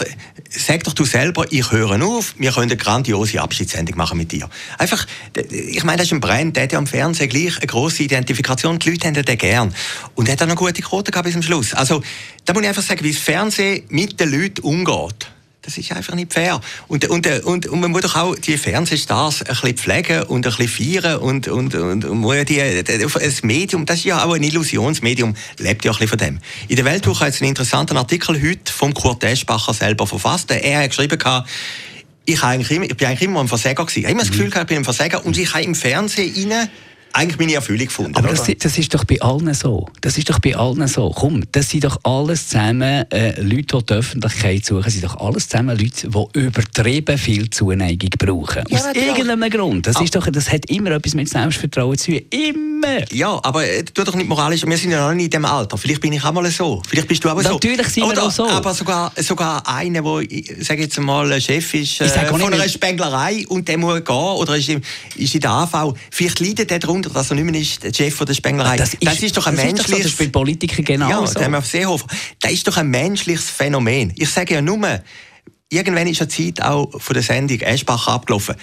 sag 0.49 0.83
doch 0.83 0.93
du 0.93 1.05
selber, 1.05 1.45
ich 1.49 1.71
höre 1.71 2.03
auf, 2.03 2.33
wir 2.37 2.51
können 2.51 2.71
eine 2.71 2.77
grandiose 2.77 3.41
Abschiedssendung 3.41 3.97
machen 3.97 4.17
mit 4.17 4.31
dir. 4.31 4.49
Einfach, 4.77 5.05
ich 5.49 5.83
meine, 5.83 5.97
das 5.97 6.07
ist 6.07 6.13
ein 6.13 6.19
Brand, 6.19 6.55
der 6.55 6.63
hat 6.63 6.71
ja 6.71 6.79
am 6.79 6.87
Fernsehen 6.87 7.29
gleich 7.29 7.57
eine 7.57 7.67
grosse 7.67 8.03
Identifikation, 8.03 8.79
die 8.79 8.91
Leute 8.91 9.07
haben 9.07 9.13
den 9.13 9.37
gern. 9.37 9.73
Und 10.15 10.27
er 10.27 10.33
hat 10.33 10.41
auch 10.41 10.47
eine 10.47 10.55
gute 10.55 10.81
Quote 10.81 11.11
gehabt 11.11 11.25
bis 11.25 11.33
zum 11.33 11.43
Schluss. 11.43 11.58
Also, 11.73 12.01
da 12.45 12.53
muss 12.53 12.63
ich 12.63 12.69
einfach 12.69 12.83
sagen, 12.83 13.03
wie 13.03 13.11
das 13.11 13.21
Fernsehen 13.21 13.83
mit 13.89 14.19
den 14.19 14.31
Leuten 14.31 14.61
umgeht. 14.61 15.29
Das 15.61 15.77
ist 15.77 15.91
einfach 15.91 16.15
nicht 16.15 16.33
fair. 16.33 16.59
Und, 16.87 17.05
und, 17.09 17.27
und, 17.43 17.67
und 17.67 17.79
man 17.79 17.91
muss 17.91 18.01
doch 18.01 18.15
auch 18.15 18.35
die 18.35 18.57
Fernsehstars 18.57 19.43
ein 19.43 19.47
bisschen 19.47 19.77
pflegen 19.77 20.23
und 20.23 20.47
ein 20.47 20.55
bisschen 20.55 21.01
feiern 21.01 21.19
und, 21.19 21.47
und, 21.47 21.75
und, 21.75 22.05
und 22.05 22.49
die, 22.49 22.83
das 22.83 23.43
Medium, 23.43 23.85
das 23.85 23.97
ist 23.97 24.05
ja 24.05 24.23
auch 24.23 24.33
ein 24.33 24.41
Illusionsmedium, 24.41 25.35
lebt 25.57 25.85
ja 25.85 25.91
ein 25.91 25.97
bisschen 25.97 26.07
von 26.07 26.17
dem. 26.17 26.39
In 26.69 26.75
der 26.75 26.85
Weltwoche 26.85 27.25
hat 27.25 27.33
es 27.33 27.41
einen 27.41 27.49
interessanten 27.49 27.97
Artikel 27.97 28.41
heute 28.41 28.71
vom 28.71 28.93
Kurt 28.93 29.23
Eschbacher 29.23 29.73
selber 29.73 30.07
verfasst. 30.07 30.49
Er 30.49 30.81
hat 30.81 30.89
geschrieben, 30.89 31.19
ich, 32.25 32.43
eigentlich 32.43 32.71
immer, 32.71 32.85
ich 32.85 32.95
bin 32.95 33.07
eigentlich 33.07 33.21
immer 33.23 33.41
ein 33.41 33.47
Versäger 33.47 33.85
gewesen. 33.85 33.99
Ich 33.99 34.05
habe 34.05 34.13
immer 34.13 34.21
das 34.21 34.31
Gefühl, 34.31 34.47
ich 34.47 34.63
bin 34.65 34.77
ein 34.77 34.83
Versäger 34.83 35.25
und 35.25 35.37
ich 35.37 35.53
habe 35.53 35.63
im 35.63 35.75
Fernsehen 35.75 36.51
rein 36.51 36.69
eigentlich 37.13 37.39
meine 37.39 37.53
Erfüllung 37.53 37.87
gefunden. 37.87 38.15
Aber 38.15 38.29
das, 38.29 38.43
das, 38.59 38.77
ist 38.77 38.93
doch 38.93 39.03
bei 39.03 39.21
allen 39.21 39.53
so. 39.53 39.87
Das 40.01 40.17
ist 40.17 40.29
doch 40.29 40.39
bei 40.39 40.55
allen 40.55 40.87
so. 40.87 41.11
Komm, 41.15 41.43
das 41.51 41.69
sind 41.69 41.83
doch 41.83 41.99
alles 42.03 42.49
zusammen 42.49 43.05
äh, 43.11 43.41
Leute, 43.41 43.77
die 43.77 43.85
die 43.85 43.93
Öffentlichkeit 43.93 44.65
suchen, 44.65 44.83
das 44.83 44.93
sind 44.93 45.05
doch 45.05 45.17
alles 45.17 45.49
zusammen 45.49 45.77
Leute, 45.77 46.09
die 46.09 46.39
übertrieben 46.39 47.17
viel 47.17 47.49
Zuneigung 47.49 48.09
brauchen. 48.17 48.63
Ja, 48.69 48.77
Aus 48.77 48.95
irgendeinem 48.95 49.49
Grund. 49.49 49.87
Das, 49.87 49.99
ist 50.01 50.15
doch, 50.15 50.27
das 50.27 50.51
hat 50.51 50.69
immer 50.69 50.91
etwas 50.91 51.13
mit 51.13 51.29
Selbstvertrauen 51.29 51.97
zu 51.97 52.11
tun. 52.11 52.21
Immer. 52.29 53.11
Ja, 53.11 53.39
aber 53.43 53.65
äh, 53.65 53.83
tu 53.83 54.03
doch 54.03 54.15
nicht 54.15 54.29
moralisch. 54.29 54.65
Wir 54.65 54.77
sind 54.77 54.91
ja 54.91 55.07
noch 55.07 55.13
nicht 55.13 55.25
in 55.25 55.31
dem 55.41 55.45
Alter. 55.45 55.77
Vielleicht 55.77 56.01
bin 56.01 56.13
ich 56.13 56.23
auch 56.23 56.31
mal 56.31 56.49
so. 56.49 56.81
Vielleicht 56.87 57.07
bist 57.07 57.23
du 57.23 57.29
auch 57.29 57.41
so. 57.41 57.53
Natürlich 57.53 57.87
sind 57.87 58.03
Oder, 58.03 58.15
wir 58.15 58.23
auch 58.23 58.31
so. 58.31 58.47
Aber 58.47 58.73
sogar, 58.73 59.11
sogar 59.17 59.67
einer, 59.67 60.01
der, 60.01 60.63
sage 60.63 60.83
jetzt 60.83 60.99
mal, 60.99 61.39
Chef 61.41 61.73
ist 61.73 62.01
äh, 62.01 62.07
von 62.25 62.41
einer 62.41 62.67
Spenglerei 62.69 63.45
und 63.47 63.67
der 63.67 63.77
muss 63.77 64.03
gehen 64.03 64.15
oder 64.15 64.55
ist, 64.55 64.69
ist 64.69 65.35
in 65.35 65.41
der 65.41 65.51
AV. 65.51 65.93
Vielleicht 66.11 66.39
leidet 66.39 66.71
er 66.71 66.79
darunter, 66.79 66.98
dass 67.01 67.29
er 67.29 67.35
nicht 67.35 67.45
mehr 67.45 67.61
ist, 67.61 67.83
der 67.83 67.93
Chef 67.93 68.17
der 68.17 68.33
Spenglerei. 68.33 68.77
Das 68.77 68.93
ist, 68.93 69.05
das 69.05 69.21
ist 69.21 69.37
doch 69.37 69.47
ein 69.47 69.55
menschliches... 69.55 70.05
Ist 70.05 70.19
das 70.19 70.27
bei 70.27 70.31
Politikern 70.31 70.85
genau 70.85 71.09
ja, 71.09 71.27
so. 71.27 71.39
der 71.39 71.61
Seehofer. 71.61 72.07
Das 72.39 72.51
ist 72.51 72.67
doch 72.67 72.77
ein 72.77 72.89
menschliches 72.89 73.49
Phänomen. 73.49 74.13
Ich 74.15 74.29
sage 74.29 74.55
ja 74.55 74.61
nur, 74.61 75.01
irgendwann 75.69 76.07
ist 76.07 76.21
eine 76.21 76.29
Zeit 76.29 76.61
auch 76.61 76.89
von 76.99 77.13
der 77.13 77.23
Sendung 77.23 77.59
Eschbacher 77.59 78.11
abgelaufen. 78.13 78.55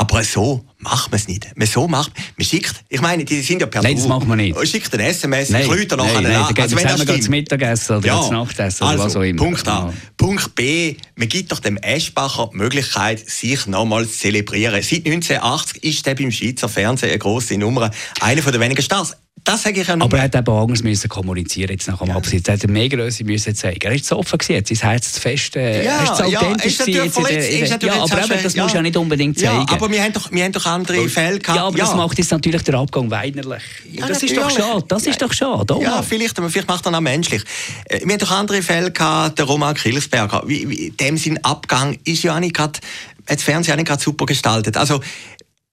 Aber 0.00 0.24
so 0.24 0.64
macht 0.78 1.10
man 1.10 1.20
es 1.20 1.28
nicht. 1.28 1.54
Man 1.56 1.66
so 1.66 1.86
macht, 1.86 2.12
man 2.38 2.46
schickt, 2.46 2.74
ich 2.88 3.02
meine, 3.02 3.22
die 3.22 3.42
sind 3.42 3.60
ja 3.60 3.66
per 3.66 3.82
Nein, 3.82 3.96
das 3.96 4.08
macht 4.08 4.26
man 4.26 4.38
nicht. 4.38 4.56
Man 4.56 4.66
schickt 4.66 4.94
ein 4.94 5.00
SMS, 5.00 5.50
nein, 5.50 5.66
Leute 5.66 5.94
nachher 5.94 6.22
nein, 6.22 6.32
nein, 6.32 6.58
also 6.58 6.74
wenn 6.74 6.84
das 6.84 7.02
stimmt. 7.02 7.28
Mittagessen 7.28 7.98
oder 7.98 8.06
ja, 8.06 8.30
Nachtessen 8.30 8.84
oder 8.84 8.92
also, 8.92 9.04
was 9.04 9.16
auch 9.16 9.20
immer. 9.20 9.42
Punkt 9.42 9.68
A. 9.68 9.88
Ja. 9.88 9.92
Punkt 10.16 10.54
B, 10.54 10.96
man 11.16 11.28
gibt 11.28 11.52
doch 11.52 11.58
dem 11.58 11.76
Eschbacher 11.76 12.48
die 12.50 12.56
Möglichkeit, 12.56 13.28
sich 13.28 13.66
nochmals 13.66 14.12
zu 14.12 14.18
zelebrieren. 14.20 14.82
Seit 14.82 15.04
1980 15.04 15.84
ist 15.84 16.06
er 16.06 16.14
beim 16.14 16.32
Schweizer 16.32 16.70
Fernsehen 16.70 17.10
eine 17.10 17.18
grosse 17.18 17.58
Nummer, 17.58 17.90
einer 18.20 18.40
der 18.40 18.58
wenigen 18.58 18.80
Stars. 18.80 19.18
Das 19.50 19.62
sage 19.62 19.80
ich 19.80 19.88
ja 19.88 19.96
noch 19.96 20.06
Aber 20.06 20.18
er 20.18 20.24
hat 20.24 20.36
eben 20.36 20.48
anders 20.48 20.84
müssen 20.84 21.08
kommunizieren 21.08 21.72
jetzt 21.72 21.88
nach 21.88 21.98
dem 21.98 22.08
ja. 22.08 22.14
Absitz. 22.14 22.46
Er 22.46 22.54
hätte 22.54 22.68
mehr 22.68 22.88
Größe 22.88 23.24
müssen 23.24 23.52
zeigen. 23.56 23.80
Er 23.82 23.92
ist 23.92 24.04
zu 24.04 24.16
offen 24.16 24.38
gewesen, 24.38 24.76
sein 24.76 24.90
Herz 24.90 25.12
zu 25.12 25.20
fest. 25.20 25.56
Äh, 25.56 25.84
ja, 25.84 25.96
er 25.96 26.02
ist 26.04 26.22
authentisch 26.22 26.78
ja, 26.86 27.02
ist 27.02 27.14
verletzt, 27.14 27.50
ist 27.50 27.82
ja, 27.82 27.92
aber 28.00 28.24
eben, 28.24 28.42
das 28.44 28.54
ja. 28.54 28.62
musst 28.62 28.74
du 28.74 28.78
ja 28.78 28.82
nicht 28.82 28.96
unbedingt 28.96 29.40
zeigen. 29.40 29.66
Ja, 29.68 29.74
aber 29.74 29.90
wir 29.90 30.04
haben 30.04 30.12
doch, 30.12 30.30
wir 30.30 30.44
haben 30.44 30.52
doch 30.52 30.66
andere 30.66 31.08
Fälle 31.08 31.40
gehabt. 31.40 31.56
Ja, 31.56 31.66
aber 31.66 31.76
das 31.76 31.96
macht 31.96 32.16
jetzt 32.18 32.30
natürlich 32.30 32.62
der 32.62 32.76
Abgang 32.76 33.10
weinerlich. 33.10 33.62
Ja, 33.90 34.06
das 34.06 34.22
natürlich. 34.22 34.38
ist 34.38 34.40
doch 34.40 34.50
schade. 34.50 34.84
Das 34.86 35.06
ist 35.06 35.20
doch 35.20 35.32
schade. 35.32 35.74
Oder? 35.74 35.82
Ja, 35.82 36.02
vielleicht, 36.02 36.38
aber 36.38 36.48
vielleicht 36.48 36.68
macht 36.68 36.86
er 36.86 36.94
auch 36.94 37.00
menschlich. 37.00 37.42
Äh, 37.86 38.02
wir 38.04 38.12
haben 38.12 38.18
doch 38.20 38.30
andere 38.30 38.62
Fälle 38.62 38.92
gehabt, 38.92 39.36
der 39.36 39.46
Roman 39.46 39.74
Kilsberger. 39.74 40.44
Wie, 40.46 40.68
wie, 40.68 40.90
dem 40.90 41.16
sein 41.16 41.42
Abgang 41.42 41.98
ist 42.04 42.22
ja 42.22 42.36
auch 42.36 42.40
nicht 42.40 42.54
gerade, 42.54 42.78
hat 43.26 43.36
das 43.38 43.42
Fernsehen 43.42 43.72
auch 43.72 43.78
nicht 43.78 43.88
gerade 43.88 44.00
super 44.00 44.26
gestaltet. 44.26 44.76
Also, 44.76 45.00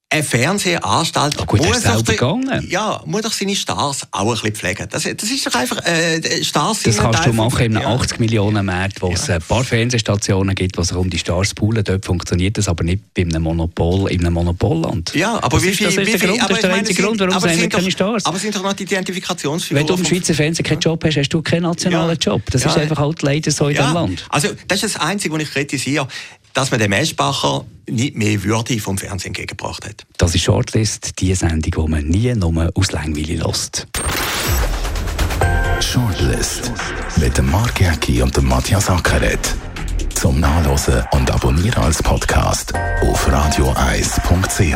eine 0.10 0.24
Fernsehanstalt 0.24 1.36
oh 1.38 1.46
gut, 1.46 1.66
muss, 1.66 1.84
doch 1.84 2.02
die, 2.02 2.70
ja, 2.70 3.02
muss 3.06 3.24
doch 3.24 3.34
seine 3.34 3.56
Stars 3.58 4.08
auch 4.12 4.22
ein 4.22 4.32
bisschen 4.32 4.56
pflegen. 4.56 4.88
Das, 4.90 5.04
das 5.04 5.30
ist 5.30 5.46
doch 5.46 5.54
einfach 5.54 5.86
äh, 5.86 6.44
Stars 6.46 6.84
Das 6.84 6.98
kannst 6.98 7.26
du 7.26 7.34
machen 7.34 7.66
in 7.66 7.76
einem 7.76 7.90
ja. 7.90 7.96
80 7.96 8.20
Millionen 8.20 8.66
Markt, 8.66 9.02
wo 9.02 9.10
ja. 9.10 9.16
es 9.16 9.30
ein 9.30 9.42
paar 9.42 9.66
Fernsehstationen 9.66 10.56
gibt, 10.56 10.78
die 10.78 10.84
sich 10.84 10.96
um 10.96 11.10
die 11.10 11.18
Stars 11.18 11.54
poolen. 11.54 11.84
Dort 11.84 12.06
funktioniert 12.06 12.58
das 12.58 12.70
aber 12.70 12.86
nicht 12.86 13.14
bei 13.14 13.24
einem 13.24 13.44
Monopol, 13.44 14.10
in 14.10 14.22
einem 14.22 14.36
Monopolland. 14.36 15.14
Ja, 15.14 15.44
aber 15.44 15.58
das 15.58 15.64
wie 15.64 15.74
viel... 15.74 15.88
Das 15.88 15.98
ist 15.98 16.22
der, 16.22 16.30
Grund, 16.30 16.42
das 16.42 16.52
ist 16.52 16.64
der 16.64 16.74
einzige 16.74 17.04
Grund, 17.04 17.20
warum 17.20 17.44
es 17.44 17.70
keine 17.70 17.92
Stars. 17.92 18.26
Aber 18.26 18.40
sind 18.40 18.56
doch 18.56 18.64
noch 18.64 18.74
die 18.74 18.84
Identifikationsfiguren... 18.84 19.88
Wenn 19.90 19.94
du 19.94 20.02
im 20.02 20.08
Schweizer 20.08 20.34
Fernsehen 20.34 20.64
keinen 20.64 20.80
Job 20.80 21.04
hast, 21.04 21.18
hast 21.18 21.30
du 21.30 21.42
keinen 21.42 21.64
nationalen 21.64 22.18
ja. 22.22 22.32
Job. 22.32 22.44
Das 22.50 22.64
ist 22.64 22.78
einfach 22.78 22.98
halt 22.98 23.22
leider 23.24 23.52
so 23.52 23.68
in 23.68 23.76
diesem 23.76 23.94
Land. 23.94 24.26
Also 24.30 24.50
das 24.70 24.84
ist 24.84 24.96
das 24.96 25.02
Einzige, 25.02 25.34
was 25.34 25.42
ich 25.42 25.52
kritisiere 25.52 26.08
dass 26.54 26.72
man 26.72 26.80
dem 26.80 26.92
Eschbacher 26.92 27.66
nicht 27.90 28.16
mehr 28.16 28.44
Würde 28.44 28.80
vom 28.80 28.98
Fernsehen 28.98 29.30
entgegengebracht 29.30 29.86
hat. 29.86 30.06
Das 30.18 30.36
ist 30.36 30.44
Shortlist, 30.44 31.20
die 31.20 31.34
Sendung, 31.34 31.86
die 31.86 31.92
man 31.92 32.06
nie 32.06 32.34
nur 32.34 32.72
aus 32.76 32.92
Langweile 32.92 33.36
lässt. 33.36 33.88
Shortlist 35.80 36.72
mit 37.18 37.38
dem 37.38 37.50
Mark 37.52 37.80
Jäcki 37.80 38.22
und 38.22 38.36
dem 38.36 38.48
Matthias 38.48 38.90
Ackeret. 38.90 39.56
Zum 40.16 40.40
Nachlesen 40.40 41.04
und 41.12 41.30
Abonnieren 41.30 41.84
als 41.84 42.02
Podcast 42.02 42.74
auf 43.02 43.32
radioeis.ch. 43.32 44.76